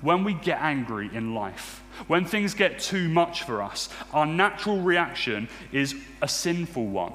when 0.00 0.24
we 0.24 0.34
get 0.34 0.60
angry 0.60 1.08
in 1.14 1.36
life, 1.36 1.83
when 2.06 2.24
things 2.24 2.54
get 2.54 2.78
too 2.78 3.08
much 3.08 3.42
for 3.42 3.62
us, 3.62 3.88
our 4.12 4.26
natural 4.26 4.80
reaction 4.80 5.48
is 5.72 5.94
a 6.22 6.28
sinful 6.28 6.86
one. 6.86 7.12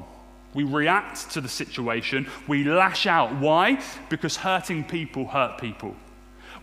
We 0.54 0.64
react 0.64 1.32
to 1.32 1.42
the 1.42 1.50
situation, 1.50 2.28
we 2.48 2.64
lash 2.64 3.06
out. 3.06 3.36
Why? 3.36 3.82
Because 4.10 4.38
hurting 4.38 4.86
people 4.86 5.28
hurt 5.28 5.60
people. 5.60 5.96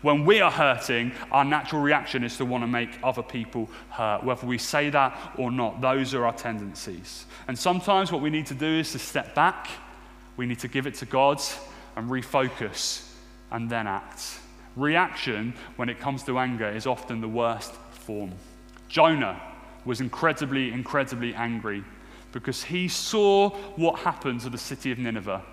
When 0.01 0.25
we 0.25 0.41
are 0.41 0.51
hurting, 0.51 1.13
our 1.31 1.43
natural 1.43 1.81
reaction 1.81 2.23
is 2.23 2.37
to 2.37 2.45
want 2.45 2.63
to 2.63 2.67
make 2.67 2.89
other 3.03 3.23
people 3.23 3.69
hurt. 3.89 4.23
Whether 4.23 4.45
we 4.45 4.57
say 4.57 4.89
that 4.91 5.17
or 5.37 5.51
not, 5.51 5.81
those 5.81 6.13
are 6.13 6.25
our 6.25 6.33
tendencies. 6.33 7.25
And 7.47 7.57
sometimes 7.57 8.11
what 8.11 8.21
we 8.21 8.29
need 8.29 8.45
to 8.47 8.53
do 8.53 8.67
is 8.67 8.91
to 8.91 8.99
step 8.99 9.33
back 9.33 9.69
We 10.37 10.45
need 10.45 10.59
to 10.59 10.67
give 10.67 10.87
it 10.87 10.93
to 10.95 11.05
God 11.05 11.41
and 11.95 12.09
refocus 12.09 13.11
and 13.51 13.69
then 13.69 13.87
act. 13.87 14.39
Reaction, 14.75 15.55
when 15.75 15.89
it 15.89 15.99
comes 15.99 16.23
to 16.23 16.37
anger, 16.37 16.69
is 16.69 16.85
often 16.85 17.19
the 17.19 17.27
worst 17.27 17.73
form. 18.07 18.31
Jonah 18.87 19.39
was 19.83 19.99
incredibly, 19.99 20.71
incredibly 20.71 21.35
angry 21.35 21.83
because 22.31 22.63
he 22.63 22.87
saw 22.87 23.49
what 23.75 23.99
happened 23.99 24.41
to 24.41 24.49
the 24.49 24.57
city 24.57 24.91
of 24.91 24.97
Nineveh 24.97 25.43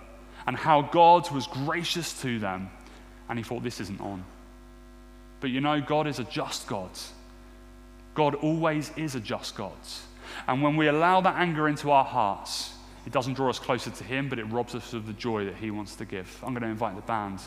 and 0.47 0.57
how 0.57 0.83
God 0.83 1.29
was 1.31 1.47
gracious 1.49 2.21
to 2.23 2.39
them. 2.39 2.71
And 3.29 3.39
he 3.39 3.43
thought, 3.43 3.63
this 3.63 3.81
isn't 3.81 4.01
on. 4.01 4.25
But 5.41 5.51
you 5.51 5.61
know, 5.61 5.81
God 5.81 6.07
is 6.07 6.21
a 6.21 6.25
just 6.25 6.67
God. 6.69 6.91
God 8.15 8.37
always 8.37 8.93
is 8.97 9.17
a 9.17 9.21
just 9.21 9.57
God. 9.57 9.73
And 10.47 10.63
when 10.63 10.77
we 10.77 10.87
allow 10.87 11.21
that 11.23 11.37
anger 11.37 11.69
into 11.69 11.91
our 11.91 12.05
hearts, 12.05 12.75
it 13.05 13.13
doesn't 13.13 13.35
draw 13.35 13.51
us 13.51 13.59
closer 13.59 13.91
to 13.91 14.05
Him, 14.05 14.29
but 14.29 14.39
it 14.39 14.45
robs 14.45 14.75
us 14.75 14.93
of 14.93 15.07
the 15.07 15.13
joy 15.13 15.45
that 15.47 15.57
He 15.57 15.71
wants 15.71 15.97
to 15.97 16.05
give. 16.05 16.39
I'm 16.43 16.55
going 16.55 16.63
to 16.63 16.69
invite 16.69 16.95
the 16.95 17.03
band 17.03 17.41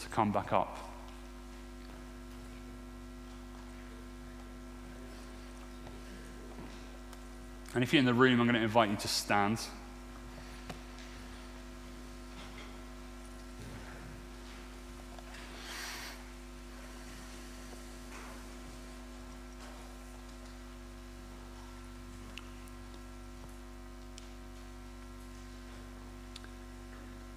to 0.00 0.08
come 0.08 0.32
back 0.32 0.52
up. 0.52 0.89
And 7.74 7.84
if 7.84 7.92
you're 7.92 8.00
in 8.00 8.06
the 8.06 8.14
room, 8.14 8.40
I'm 8.40 8.46
going 8.46 8.56
to 8.56 8.62
invite 8.62 8.90
you 8.90 8.96
to 8.96 9.08
stand. 9.08 9.60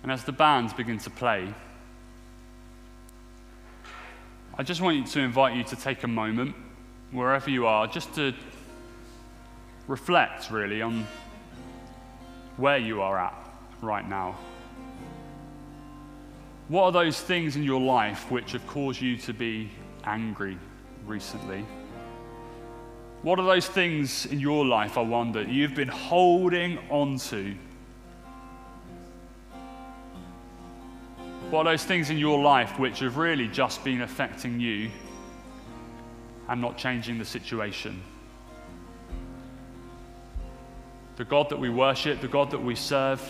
And 0.02 0.12
as 0.12 0.24
the 0.26 0.32
bands 0.32 0.74
begin 0.74 0.98
to 1.00 1.10
play, 1.10 1.54
I 4.58 4.64
just 4.64 4.82
want 4.82 4.98
you 4.98 5.06
to 5.06 5.20
invite 5.20 5.56
you 5.56 5.64
to 5.64 5.76
take 5.76 6.04
a 6.04 6.08
moment, 6.08 6.56
wherever 7.12 7.50
you 7.50 7.68
are, 7.68 7.88
just 7.88 8.14
to 8.16 8.34
reflect 9.88 10.52
really 10.52 10.82
on 10.82 11.06
where 12.58 12.78
you 12.78 13.02
are 13.02 13.18
at 13.18 13.34
right 13.82 14.08
now. 14.08 14.36
What 16.70 16.84
are 16.84 16.92
those 16.92 17.20
things 17.20 17.56
in 17.56 17.64
your 17.64 17.82
life 17.82 18.32
which 18.32 18.54
have 18.54 18.66
caused 18.68 19.02
you 19.02 19.18
to 19.18 19.34
be 19.34 19.70
angry 20.06 20.58
recently? 21.06 21.66
What 23.22 23.40
are 23.40 23.46
those 23.46 23.68
things 23.68 24.26
in 24.26 24.40
your 24.40 24.66
life, 24.66 24.98
I 24.98 25.02
wonder, 25.02 25.44
you've 25.44 25.76
been 25.76 25.88
holding 25.88 26.78
on 26.90 27.18
to? 27.30 27.56
What 31.50 31.68
are 31.68 31.74
those 31.74 31.86
things 31.86 32.10
in 32.10 32.18
your 32.18 32.42
life 32.42 32.80
which 32.80 33.00
have 33.00 33.18
really 33.18 33.48
just 33.48 33.84
been 33.84 34.02
affecting 34.02 34.60
you 34.60 34.90
and 36.50 36.60
not 36.60 36.78
changing 36.78 37.20
the 37.20 37.26
situation? 37.26 38.02
The 41.16 41.26
God 41.26 41.50
that 41.50 41.60
we 41.60 41.70
worship, 41.70 42.22
the 42.22 42.28
God 42.28 42.52
that 42.52 42.62
we 42.62 42.76
serve, 42.76 43.22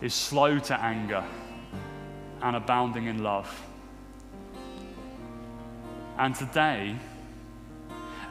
is 0.00 0.14
slow 0.14 0.58
to 0.58 0.80
anger 0.80 1.24
and 2.42 2.56
abounding 2.56 3.06
in 3.06 3.22
love. 3.22 3.48
And 6.18 6.34
today, 6.34 6.96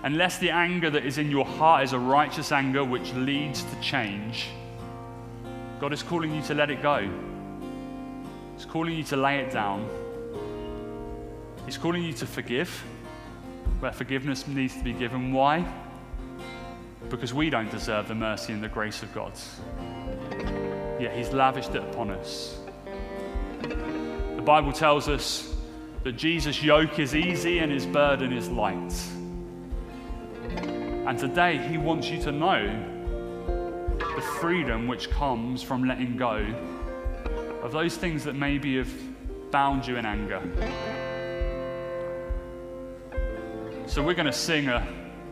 unless 0.03 0.37
the 0.37 0.51
anger 0.51 0.89
that 0.91 1.05
is 1.05 1.17
in 1.17 1.31
your 1.31 1.45
heart 1.45 1.83
is 1.83 1.93
a 1.93 1.99
righteous 1.99 2.51
anger 2.51 2.83
which 2.83 3.11
leads 3.13 3.63
to 3.63 3.81
change, 3.81 4.49
God 5.79 5.93
is 5.93 6.03
calling 6.03 6.35
you 6.35 6.41
to 6.43 6.53
let 6.53 6.69
it 6.69 6.81
go. 6.81 7.09
He's 8.55 8.65
calling 8.65 8.95
you 8.95 9.03
to 9.05 9.15
lay 9.15 9.39
it 9.39 9.51
down. 9.51 9.89
He's 11.65 11.77
calling 11.77 12.03
you 12.03 12.13
to 12.13 12.25
forgive 12.25 12.69
where 13.79 13.91
forgiveness 13.91 14.47
needs 14.47 14.75
to 14.75 14.83
be 14.83 14.93
given. 14.93 15.31
Why? 15.31 15.65
Because 17.09 17.33
we 17.33 17.49
don't 17.49 17.71
deserve 17.71 18.07
the 18.07 18.15
mercy 18.15 18.53
and 18.53 18.63
the 18.63 18.67
grace 18.67 19.03
of 19.03 19.13
God. 19.13 19.33
Yet 20.99 21.15
He's 21.15 21.29
lavished 21.29 21.75
it 21.75 21.83
upon 21.83 22.11
us. 22.11 22.57
The 23.61 24.43
Bible 24.45 24.71
tells 24.71 25.07
us 25.09 25.55
that 26.03 26.13
Jesus' 26.13 26.63
yoke 26.63 26.99
is 26.99 27.15
easy 27.15 27.59
and 27.59 27.71
His 27.71 27.85
burden 27.85 28.31
is 28.31 28.49
light. 28.49 28.93
And 31.07 31.17
today 31.17 31.57
He 31.57 31.77
wants 31.77 32.09
you 32.09 32.21
to 32.21 32.31
know 32.31 32.67
the 34.15 34.21
freedom 34.39 34.87
which 34.87 35.09
comes 35.09 35.63
from 35.63 35.85
letting 35.85 36.17
go 36.17 36.45
of 37.63 37.71
those 37.71 37.97
things 37.97 38.23
that 38.23 38.35
maybe 38.35 38.77
have 38.77 38.91
bound 39.51 39.85
you 39.85 39.97
in 39.97 40.05
anger. 40.05 40.41
So 43.87 44.03
we're 44.03 44.13
going 44.13 44.27
to 44.27 44.31
sing 44.31 44.67
a, 44.67 44.87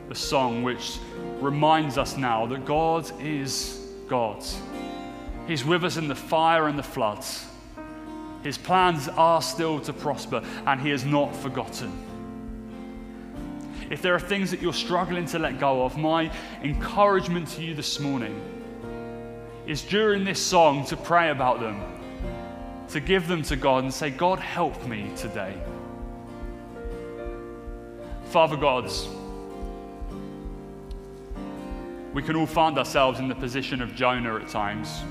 a 0.09 0.15
song 0.15 0.63
which 0.63 0.99
reminds 1.39 1.97
us 1.97 2.17
now 2.17 2.45
that 2.47 2.65
God 2.65 3.11
is 3.21 3.85
God. 4.07 4.43
He's 5.47 5.63
with 5.63 5.83
us 5.83 5.97
in 5.97 6.07
the 6.07 6.15
fire 6.15 6.67
and 6.67 6.77
the 6.77 6.83
floods. 6.83 7.45
His 8.43 8.57
plans 8.57 9.07
are 9.09 9.41
still 9.41 9.79
to 9.81 9.93
prosper, 9.93 10.43
and 10.65 10.79
He 10.79 10.89
has 10.89 11.05
not 11.05 11.35
forgotten. 11.35 11.91
If 13.89 14.01
there 14.01 14.13
are 14.13 14.19
things 14.19 14.51
that 14.51 14.61
you're 14.61 14.73
struggling 14.73 15.25
to 15.27 15.39
let 15.39 15.59
go 15.59 15.83
of, 15.83 15.97
my 15.97 16.31
encouragement 16.63 17.47
to 17.49 17.63
you 17.63 17.73
this 17.73 17.99
morning 17.99 18.41
is 19.65 19.81
during 19.81 20.23
this 20.23 20.41
song 20.41 20.85
to 20.85 20.97
pray 20.97 21.29
about 21.29 21.59
them 21.59 21.81
to 22.89 22.99
give 22.99 23.27
them 23.27 23.43
to 23.43 23.55
God 23.55 23.83
and 23.83 23.93
say, 23.93 24.09
God, 24.09 24.39
help 24.39 24.85
me 24.87 25.11
today. 25.15 25.53
Father 28.25 28.55
God, 28.55 28.89
we 32.13 32.21
can 32.23 32.35
all 32.35 32.45
find 32.45 32.77
ourselves 32.77 33.19
in 33.19 33.27
the 33.27 33.35
position 33.35 33.81
of 33.81 33.95
Jonah 33.95 34.35
at 34.35 34.47
times. 34.47 35.01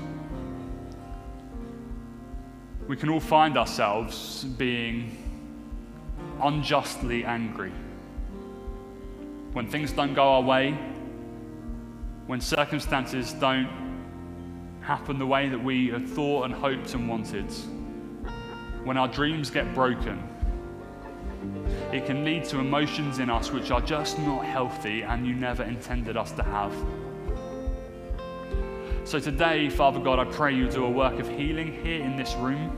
We 2.87 2.95
can 2.95 3.09
all 3.09 3.19
find 3.19 3.57
ourselves 3.57 4.43
being 4.43 5.15
unjustly 6.41 7.25
angry. 7.25 7.71
When 9.53 9.67
things 9.67 9.91
don't 9.91 10.13
go 10.13 10.23
our 10.23 10.41
way, 10.41 10.77
when 12.27 12.41
circumstances 12.41 13.33
don't 13.33 13.69
happen 14.81 15.19
the 15.19 15.25
way 15.25 15.49
that 15.49 15.61
we 15.61 15.89
had 15.89 16.07
thought 16.07 16.45
and 16.45 16.53
hoped 16.53 16.93
and 16.93 17.09
wanted, 17.09 17.51
when 18.83 18.97
our 18.97 19.07
dreams 19.07 19.49
get 19.49 19.73
broken, 19.73 20.21
it 21.91 22.05
can 22.05 22.25
lead 22.25 22.43
to 22.45 22.59
emotions 22.59 23.19
in 23.19 23.29
us 23.29 23.51
which 23.51 23.71
are 23.71 23.81
just 23.81 24.19
not 24.19 24.45
healthy 24.45 25.03
and 25.03 25.25
you 25.25 25.33
never 25.33 25.63
intended 25.63 26.17
us 26.17 26.31
to 26.33 26.43
have. 26.43 26.73
So 29.07 29.19
today, 29.19 29.69
Father 29.69 29.99
God, 30.01 30.19
I 30.19 30.25
pray 30.25 30.53
you 30.53 30.69
do 30.69 30.83
a 30.83 30.89
work 30.89 31.19
of 31.19 31.29
healing 31.29 31.71
here 31.83 32.03
in 32.03 32.17
this 32.17 32.35
room. 32.35 32.75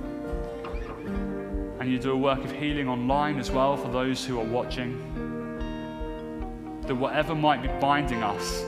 And 1.79 1.89
you 1.89 1.97
do 1.97 2.11
a 2.11 2.17
work 2.17 2.43
of 2.43 2.51
healing 2.51 2.87
online 2.87 3.39
as 3.39 3.49
well 3.49 3.75
for 3.77 3.89
those 3.89 4.23
who 4.23 4.39
are 4.39 4.45
watching. 4.45 4.95
That 6.85 6.93
whatever 6.93 7.33
might 7.33 7.63
be 7.63 7.69
binding 7.79 8.21
us 8.21 8.61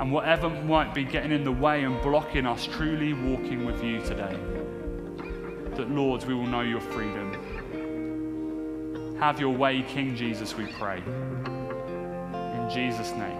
and 0.00 0.10
whatever 0.10 0.48
might 0.48 0.92
be 0.92 1.04
getting 1.04 1.30
in 1.30 1.44
the 1.44 1.52
way 1.52 1.84
and 1.84 2.00
blocking 2.02 2.46
us 2.46 2.66
truly 2.66 3.12
walking 3.12 3.64
with 3.64 3.84
you 3.84 4.00
today, 4.00 4.36
that, 5.76 5.88
Lord, 5.88 6.24
we 6.24 6.34
will 6.34 6.46
know 6.46 6.62
your 6.62 6.80
freedom. 6.80 7.39
Have 9.20 9.38
your 9.38 9.54
way, 9.54 9.82
King 9.82 10.16
Jesus, 10.16 10.56
we 10.56 10.64
pray. 10.64 11.02
In 11.04 12.70
Jesus' 12.72 13.10
name, 13.10 13.38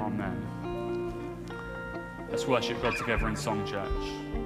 amen. 0.00 1.36
Let's 2.28 2.48
worship 2.48 2.82
God 2.82 2.96
together 2.96 3.28
in 3.28 3.36
song, 3.36 3.64
church. 3.64 4.45